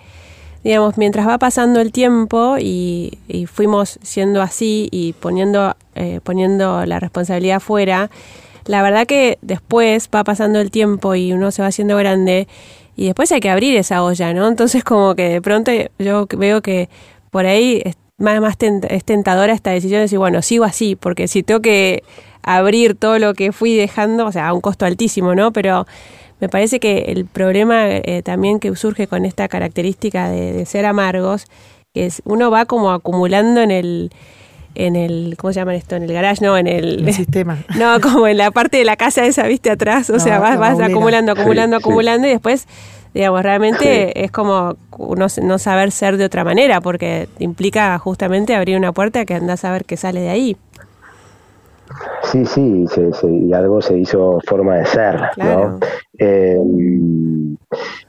digamos, 0.64 0.98
mientras 0.98 1.28
va 1.28 1.38
pasando 1.38 1.80
el 1.82 1.92
tiempo 1.92 2.58
y, 2.60 3.18
fuimos 3.52 4.00
siendo 4.02 4.42
así 4.42 4.88
y 4.92 5.14
poniendo, 5.14 5.76
eh, 5.96 6.20
poniendo 6.24 6.86
la 6.86 7.00
responsabilidad 7.00 7.60
fuera, 7.60 8.10
la 8.66 8.82
verdad 8.82 9.08
que 9.08 9.40
después 9.42 10.10
va 10.14 10.24
pasando 10.24 10.60
el 10.60 10.70
tiempo 10.72 11.16
y 11.16 11.34
uno 11.34 11.52
se 11.52 11.62
va 11.62 11.70
haciendo 11.70 11.98
grande 11.98 12.48
y 12.96 13.06
después 13.06 13.32
hay 13.32 13.40
que 13.40 13.50
abrir 13.50 13.76
esa 13.78 14.04
olla, 14.04 14.34
¿no? 14.34 14.48
Entonces 14.48 14.84
como 14.84 15.16
que 15.16 15.30
de 15.30 15.42
pronto 15.42 15.72
yo 15.98 16.28
veo 16.38 16.62
que 16.62 16.90
por 17.32 17.46
ahí 17.46 17.82
más, 18.20 18.40
más 18.42 18.56
es 18.60 19.04
tentadora 19.04 19.54
esta 19.54 19.72
decisión 19.72 20.00
de 20.00 20.04
decir, 20.04 20.20
bueno, 20.20 20.42
sigo 20.42 20.66
así, 20.66 20.96
porque 20.96 21.28
si 21.28 21.44
tengo 21.44 21.62
que 21.62 22.04
abrir 22.44 22.96
todo 22.96 23.20
lo 23.20 23.34
que 23.34 23.52
fui 23.52 23.76
dejando, 23.76 24.26
o 24.26 24.32
sea, 24.32 24.50
a 24.50 24.54
un 24.54 24.62
costo 24.62 24.86
altísimo, 24.86 25.36
¿no? 25.36 25.52
Pero 25.52 25.88
me 26.40 26.50
parece 26.50 26.80
que 26.80 27.06
el 27.08 27.26
problema 27.26 27.88
eh, 27.90 28.22
también 28.24 28.60
que 28.60 28.76
surge 28.76 29.08
con 29.08 29.26
esta 29.26 29.48
característica 29.48 30.30
de, 30.30 30.66
ser 30.66 30.86
amargos, 30.86 31.46
es 31.94 32.22
uno 32.26 32.52
va 32.52 32.66
como 32.66 32.92
acumulando 32.92 33.62
en 33.62 33.72
el 33.72 34.12
en 34.76 34.96
el, 34.96 35.36
¿cómo 35.38 35.52
se 35.52 35.60
llama 35.60 35.76
esto? 35.76 35.96
En 35.96 36.04
el 36.04 36.14
garage, 36.14 36.46
no, 36.46 36.56
en 36.56 36.68
el, 36.68 37.12
sistema. 37.14 37.58
No, 37.78 38.00
como 38.00 38.28
en 38.28 38.38
la 38.38 38.52
parte 38.52 38.78
de 38.78 38.86
la 38.86 38.96
casa 38.96 39.26
esa, 39.26 39.46
viste, 39.48 39.72
atrás, 39.72 40.10
o 40.10 40.20
sea, 40.20 40.40
vas, 40.40 40.58
vas 40.58 40.80
acumulando, 40.80 41.34
acumulando, 41.34 41.76
acumulando 41.76 42.28
y 42.28 42.30
después 42.30 42.68
Digamos, 43.14 43.42
realmente 43.42 44.24
es 44.24 44.32
como 44.32 44.76
no, 44.98 45.28
no, 45.42 45.58
saber 45.58 45.92
ser 45.92 46.18
de 46.18 46.26
otra 46.26 46.44
manera, 46.44 46.82
porque 46.82 47.28
implica 47.40 47.98
justamente 47.98 48.56
abrir 48.56 48.78
una 48.78 48.92
puerta 48.92 49.26
que 49.26 49.34
andás 49.34 49.66
a 49.66 49.72
ver 49.72 49.86
qué 49.86 49.98
sale 49.98 50.22
de 50.22 50.30
ahí. 50.30 50.58
Sí, 52.24 52.46
sí, 52.46 52.86
y 53.24 53.54
algo 53.54 53.82
se 53.82 53.98
hizo 53.98 54.40
forma 54.46 54.76
de 54.76 54.86
ser, 54.86 55.20
¿no? 55.38 55.80
Eh, 56.20 56.58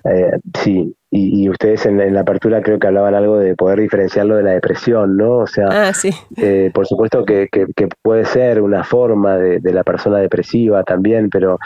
eh, 0.04 0.30
sí, 0.62 0.94
y, 1.10 1.48
ustedes 1.48 1.86
en 1.86 2.14
la, 2.14 2.20
apertura 2.20 2.60
creo 2.60 2.78
que 2.78 2.86
hablaban 2.86 3.14
algo 3.14 3.38
de 3.38 3.56
poder 3.56 3.80
diferenciarlo 3.80 4.36
de 4.36 4.42
la 4.42 4.50
depresión, 4.50 5.16
¿no? 5.16 5.38
O 5.38 5.46
sea, 5.46 5.66
ah, 5.70 5.94
sí. 5.94 6.10
eh, 6.36 6.70
por 6.74 6.86
supuesto 6.86 7.24
que, 7.24 7.48
que, 7.50 7.66
puede 8.02 8.24
ser 8.26 8.60
una 8.60 8.84
forma 8.84 9.36
de, 9.36 9.60
de, 9.60 9.72
la 9.72 9.84
persona 9.84 10.18
depresiva 10.18 10.82
también, 10.84 11.30
pero 11.30 11.58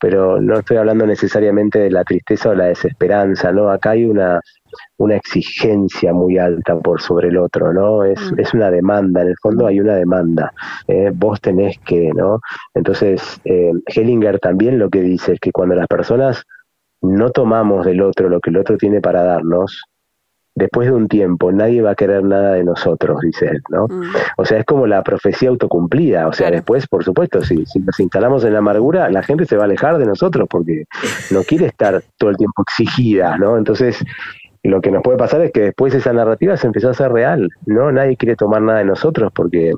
pero 0.00 0.40
no 0.40 0.58
estoy 0.58 0.76
hablando 0.76 1.06
necesariamente 1.06 1.78
de 1.78 1.90
la 1.90 2.04
tristeza 2.04 2.50
o 2.50 2.54
la 2.54 2.66
desesperanza, 2.66 3.52
¿no? 3.52 3.70
Acá 3.70 3.90
hay 3.90 4.04
una, 4.04 4.40
una 4.96 5.16
exigencia 5.16 6.12
muy 6.12 6.38
alta 6.38 6.78
por 6.78 7.00
sobre 7.00 7.28
el 7.28 7.38
otro, 7.38 7.72
¿no? 7.72 8.04
Es, 8.04 8.32
mm. 8.32 8.40
es 8.40 8.54
una 8.54 8.70
demanda, 8.70 9.22
en 9.22 9.28
el 9.28 9.36
fondo 9.40 9.66
hay 9.66 9.80
una 9.80 9.94
demanda, 9.94 10.52
¿eh? 10.86 11.10
vos 11.14 11.40
tenés 11.40 11.78
que, 11.80 12.10
¿no? 12.14 12.40
Entonces, 12.74 13.40
eh, 13.44 13.72
Hellinger 13.86 14.38
también 14.38 14.78
lo 14.78 14.88
que 14.88 15.00
dice 15.00 15.32
es 15.34 15.40
que 15.40 15.52
cuando 15.52 15.74
las 15.74 15.86
personas 15.86 16.44
no 17.00 17.30
tomamos 17.30 17.86
del 17.86 18.00
otro 18.02 18.28
lo 18.28 18.40
que 18.40 18.50
el 18.50 18.56
otro 18.56 18.76
tiene 18.76 19.00
para 19.00 19.22
darnos, 19.22 19.84
después 20.58 20.88
de 20.88 20.94
un 20.94 21.08
tiempo 21.08 21.52
nadie 21.52 21.80
va 21.80 21.92
a 21.92 21.94
querer 21.94 22.24
nada 22.24 22.54
de 22.54 22.64
nosotros, 22.64 23.20
dice 23.20 23.46
él, 23.46 23.62
¿no? 23.70 23.86
Mm. 23.86 24.02
O 24.36 24.44
sea, 24.44 24.58
es 24.58 24.64
como 24.64 24.86
la 24.86 25.02
profecía 25.02 25.48
autocumplida, 25.48 26.26
o 26.26 26.32
sea, 26.32 26.50
después, 26.50 26.86
por 26.86 27.04
supuesto, 27.04 27.42
si, 27.42 27.64
si 27.64 27.78
nos 27.78 27.98
instalamos 28.00 28.44
en 28.44 28.52
la 28.52 28.58
amargura, 28.58 29.08
la 29.10 29.22
gente 29.22 29.46
se 29.46 29.56
va 29.56 29.62
a 29.62 29.66
alejar 29.66 29.98
de 29.98 30.06
nosotros 30.06 30.48
porque 30.50 30.84
no 31.30 31.42
quiere 31.44 31.66
estar 31.66 32.02
todo 32.16 32.30
el 32.30 32.36
tiempo 32.36 32.62
exigida, 32.62 33.38
¿no? 33.38 33.56
Entonces, 33.56 34.04
lo 34.62 34.80
que 34.80 34.90
nos 34.90 35.02
puede 35.02 35.18
pasar 35.18 35.40
es 35.42 35.52
que 35.52 35.60
después 35.60 35.94
esa 35.94 36.12
narrativa 36.12 36.56
se 36.56 36.66
empezó 36.66 36.88
a 36.88 36.90
hacer 36.90 37.12
real, 37.12 37.48
¿no? 37.66 37.92
Nadie 37.92 38.16
quiere 38.16 38.36
tomar 38.36 38.60
nada 38.60 38.80
de 38.80 38.84
nosotros 38.84 39.30
porque 39.34 39.72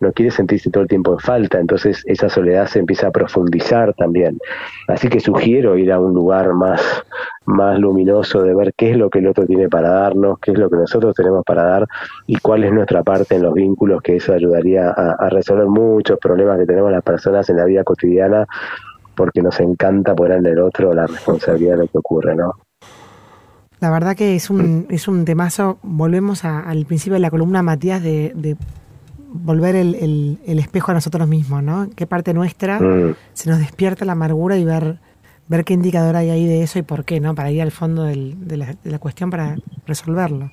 no 0.00 0.12
quiere 0.12 0.30
sentirse 0.30 0.70
todo 0.70 0.82
el 0.84 0.88
tiempo 0.88 1.12
en 1.12 1.18
falta, 1.18 1.58
entonces 1.58 2.02
esa 2.06 2.28
soledad 2.28 2.66
se 2.66 2.78
empieza 2.78 3.08
a 3.08 3.10
profundizar 3.10 3.92
también. 3.94 4.38
Así 4.88 5.08
que 5.08 5.20
sugiero 5.20 5.76
ir 5.76 5.92
a 5.92 5.98
un 5.98 6.14
lugar 6.14 6.52
más, 6.54 6.80
más 7.44 7.78
luminoso 7.78 8.42
de 8.42 8.54
ver 8.54 8.72
qué 8.76 8.92
es 8.92 8.96
lo 8.96 9.10
que 9.10 9.18
el 9.18 9.26
otro 9.26 9.46
tiene 9.46 9.68
para 9.68 9.90
darnos, 9.90 10.38
qué 10.38 10.52
es 10.52 10.58
lo 10.58 10.70
que 10.70 10.76
nosotros 10.76 11.14
tenemos 11.14 11.44
para 11.44 11.64
dar 11.64 11.88
y 12.26 12.38
cuál 12.38 12.64
es 12.64 12.72
nuestra 12.72 13.02
parte 13.02 13.34
en 13.34 13.42
los 13.42 13.54
vínculos, 13.54 14.00
que 14.00 14.16
eso 14.16 14.32
ayudaría 14.32 14.90
a, 14.90 15.16
a 15.18 15.28
resolver 15.28 15.66
muchos 15.66 16.18
problemas 16.18 16.58
que 16.58 16.66
tenemos 16.66 16.92
las 16.92 17.02
personas 17.02 17.50
en 17.50 17.56
la 17.56 17.64
vida 17.64 17.82
cotidiana 17.82 18.46
porque 19.16 19.42
nos 19.42 19.58
encanta 19.60 20.14
poner 20.14 20.38
en 20.38 20.46
el 20.46 20.60
otro 20.60 20.94
la 20.94 21.06
responsabilidad 21.06 21.72
de 21.72 21.82
lo 21.82 21.88
que 21.88 21.98
ocurre, 21.98 22.34
¿no? 22.36 22.54
La 23.80 23.90
verdad 23.90 24.14
que 24.14 24.36
es 24.36 24.50
un, 24.50 24.86
es 24.90 25.08
un 25.08 25.24
temazo. 25.24 25.78
Volvemos 25.82 26.44
al 26.44 26.84
principio 26.84 27.14
de 27.14 27.20
la 27.20 27.30
columna, 27.30 27.62
Matías, 27.62 28.02
de, 28.02 28.56
volver 29.32 29.74
el, 29.74 30.38
espejo 30.46 30.90
a 30.90 30.94
nosotros 30.94 31.26
mismos, 31.26 31.62
¿no? 31.62 31.88
¿Qué 31.96 32.06
parte 32.06 32.34
nuestra 32.34 32.78
mm. 32.78 33.14
se 33.32 33.48
nos 33.48 33.58
despierta 33.58 34.04
la 34.04 34.12
amargura 34.12 34.58
y 34.58 34.64
ver, 34.64 34.98
ver 35.48 35.64
qué 35.64 35.72
indicador 35.72 36.16
hay 36.16 36.30
ahí 36.30 36.46
de 36.46 36.62
eso 36.62 36.78
y 36.78 36.82
por 36.82 37.04
qué, 37.04 37.20
¿no? 37.20 37.34
Para 37.34 37.50
ir 37.50 37.62
al 37.62 37.70
fondo 37.70 38.04
de, 38.04 38.36
la, 38.56 38.74
de 38.82 38.90
la 38.90 38.98
cuestión 38.98 39.30
para 39.30 39.56
resolverlo. 39.86 40.50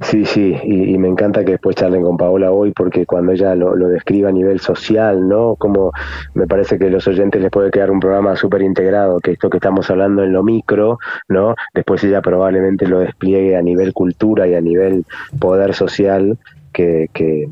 Sí, 0.00 0.24
sí, 0.24 0.56
y, 0.64 0.98
me 0.98 1.08
encanta 1.08 1.44
que 1.44 1.52
después 1.52 1.76
charlen 1.76 2.02
con 2.02 2.16
Paola 2.16 2.50
hoy 2.50 2.72
porque 2.72 3.06
cuando 3.06 3.32
ella 3.32 3.54
lo, 3.54 3.76
lo 3.76 3.88
describe 3.88 4.28
a 4.28 4.32
nivel 4.32 4.58
social, 4.58 5.28
¿no? 5.28 5.54
Como 5.56 5.92
me 6.34 6.46
parece 6.46 6.78
que 6.78 6.86
a 6.86 6.90
los 6.90 7.06
oyentes 7.06 7.40
les 7.40 7.50
puede 7.50 7.70
quedar 7.70 7.90
un 7.90 8.00
programa 8.00 8.34
súper 8.34 8.62
integrado, 8.62 9.20
que 9.20 9.32
esto 9.32 9.48
que 9.48 9.58
estamos 9.58 9.88
hablando 9.90 10.24
en 10.24 10.32
lo 10.32 10.42
micro, 10.42 10.98
¿no? 11.28 11.54
Después 11.72 12.02
ella 12.02 12.20
probablemente 12.20 12.86
lo 12.86 12.98
despliegue 12.98 13.56
a 13.56 13.62
nivel 13.62 13.92
cultura 13.92 14.46
y 14.48 14.54
a 14.54 14.60
nivel 14.60 15.04
poder 15.38 15.72
social, 15.72 16.36
que, 16.72 17.08
que, 17.12 17.48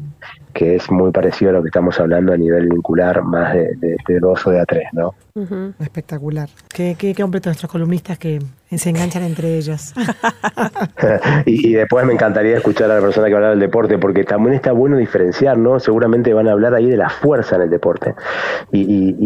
que 0.53 0.77
es 0.77 0.91
muy 0.91 1.13
parecido 1.13 1.51
a 1.51 1.55
lo 1.55 1.63
que 1.63 1.69
estamos 1.69 2.01
hablando 2.01 2.33
a 2.33 2.37
nivel 2.37 2.69
vincular 2.69 3.23
más 3.23 3.55
de, 3.55 3.77
de, 3.77 3.97
de 4.07 4.19
dos 4.19 4.45
o 4.47 4.51
de 4.51 4.61
a 4.61 4.67
tres, 4.67 4.89
¿no? 4.93 5.15
Espectacular. 5.79 6.49
Qué, 6.69 6.97
qué, 6.99 7.15
qué 7.15 7.23
hombre 7.23 7.41
nuestros 7.45 7.71
columnistas 7.71 8.19
que 8.19 8.41
se 8.79 8.91
enganchan 8.91 9.25
entre 9.25 9.57
ellos. 9.57 9.93
y, 11.47 11.73
después 11.73 12.07
me 12.07 12.13
encantaría 12.13 12.57
escuchar 12.57 12.91
a 12.91 12.97
la 12.97 13.01
persona 13.01 13.29
que 13.29 13.35
habla 13.35 13.51
del 13.51 13.61
deporte, 13.61 13.99
porque 13.99 14.25
también 14.25 14.55
está 14.55 14.73
bueno 14.73 14.97
diferenciar, 14.97 15.59
¿no? 15.59 15.81
Seguramente 15.81 16.33
van 16.33 16.49
a 16.49 16.53
hablar 16.53 16.75
ahí 16.75 16.89
de 16.89 16.97
la 16.97 17.09
fuerza 17.09 17.57
en 17.57 17.63
el 17.63 17.71
deporte. 17.71 18.15
Y, 18.71 19.17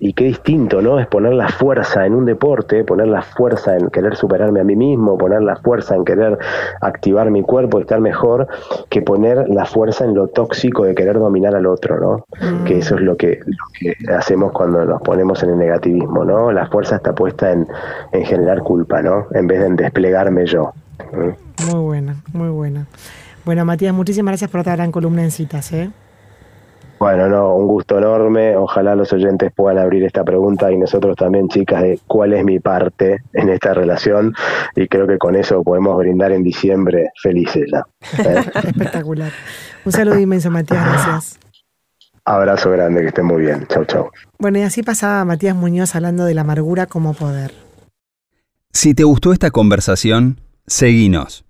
y, 0.00 0.12
qué 0.12 0.24
distinto, 0.24 0.80
¿no? 0.80 1.00
Es 1.00 1.06
poner 1.06 1.32
la 1.32 1.48
fuerza 1.48 2.06
en 2.06 2.14
un 2.14 2.24
deporte, 2.24 2.84
poner 2.84 3.08
la 3.08 3.22
fuerza 3.22 3.76
en 3.76 3.88
querer 3.88 4.16
superarme 4.16 4.60
a 4.60 4.64
mí 4.64 4.76
mismo, 4.76 5.18
poner 5.18 5.42
la 5.42 5.56
fuerza 5.56 5.96
en 5.96 6.04
querer 6.04 6.38
activar 6.80 7.30
mi 7.30 7.42
cuerpo, 7.42 7.80
estar 7.80 8.00
mejor, 8.00 8.46
que 8.90 9.02
poner 9.02 9.48
la 9.48 9.64
fuerza 9.64 10.04
en 10.04 10.14
lo 10.14 10.28
tóxico 10.28 10.84
de 10.84 10.94
querer 10.94 11.18
dominar 11.18 11.56
al 11.56 11.66
otro, 11.66 11.98
¿no? 11.98 12.64
Que 12.64 12.78
eso 12.78 12.96
es 12.96 13.00
lo 13.00 13.16
que, 13.16 13.40
lo 13.44 13.64
que 13.78 14.12
hacemos 14.12 14.52
cuando 14.52 14.84
nos 14.84 15.02
ponemos 15.02 15.42
en 15.42 15.50
el 15.50 15.58
negativismo, 15.58 16.24
¿no? 16.24 16.52
La 16.52 16.66
fuerza 16.66 16.96
está 16.96 17.14
puesta 17.14 17.50
en, 17.50 17.66
en 18.12 18.24
generar 18.24 18.60
culpa, 18.74 19.02
¿no? 19.02 19.28
En 19.32 19.46
vez 19.46 19.60
de 19.60 19.70
desplegarme 19.70 20.46
yo. 20.46 20.72
Muy 21.70 21.80
buena, 21.80 22.16
muy 22.32 22.48
buena. 22.48 22.86
Bueno, 23.44 23.64
Matías, 23.64 23.94
muchísimas 23.94 24.32
gracias 24.32 24.50
por 24.50 24.60
otra 24.62 24.74
gran 24.74 24.90
columna 24.90 25.22
en 25.22 25.30
citas, 25.30 25.72
¿eh? 25.72 25.90
Bueno, 26.98 27.28
no, 27.28 27.54
un 27.54 27.68
gusto 27.68 27.98
enorme. 27.98 28.56
Ojalá 28.56 28.96
los 28.96 29.12
oyentes 29.12 29.52
puedan 29.54 29.78
abrir 29.78 30.02
esta 30.02 30.24
pregunta 30.24 30.72
y 30.72 30.76
nosotros 30.76 31.16
también, 31.16 31.48
chicas, 31.48 31.82
de 31.82 32.00
cuál 32.08 32.32
es 32.32 32.44
mi 32.44 32.58
parte 32.58 33.18
en 33.32 33.48
esta 33.48 33.74
relación. 33.74 34.34
Y 34.74 34.88
creo 34.88 35.06
que 35.06 35.18
con 35.18 35.36
eso 35.36 35.62
podemos 35.62 35.96
brindar 35.96 36.32
en 36.32 36.42
diciembre 36.42 37.10
felices 37.22 37.70
ya. 37.70 37.84
¿eh? 38.24 38.44
Espectacular. 38.64 39.30
Un 39.84 39.92
saludo 39.92 40.18
inmenso, 40.18 40.50
Matías. 40.50 40.84
Gracias. 40.84 41.38
Abrazo 42.24 42.70
grande, 42.70 43.02
que 43.02 43.08
estén 43.08 43.26
muy 43.26 43.42
bien. 43.42 43.66
Chau, 43.68 43.84
chau. 43.84 44.10
Bueno, 44.40 44.58
y 44.58 44.62
así 44.62 44.82
pasaba 44.82 45.24
Matías 45.24 45.54
Muñoz 45.54 45.94
hablando 45.94 46.24
de 46.24 46.34
la 46.34 46.40
amargura 46.40 46.86
como 46.86 47.12
poder. 47.14 47.52
Si 48.74 48.92
te 48.92 49.04
gustó 49.04 49.32
esta 49.32 49.52
conversación, 49.52 50.40
seguinos. 50.66 51.44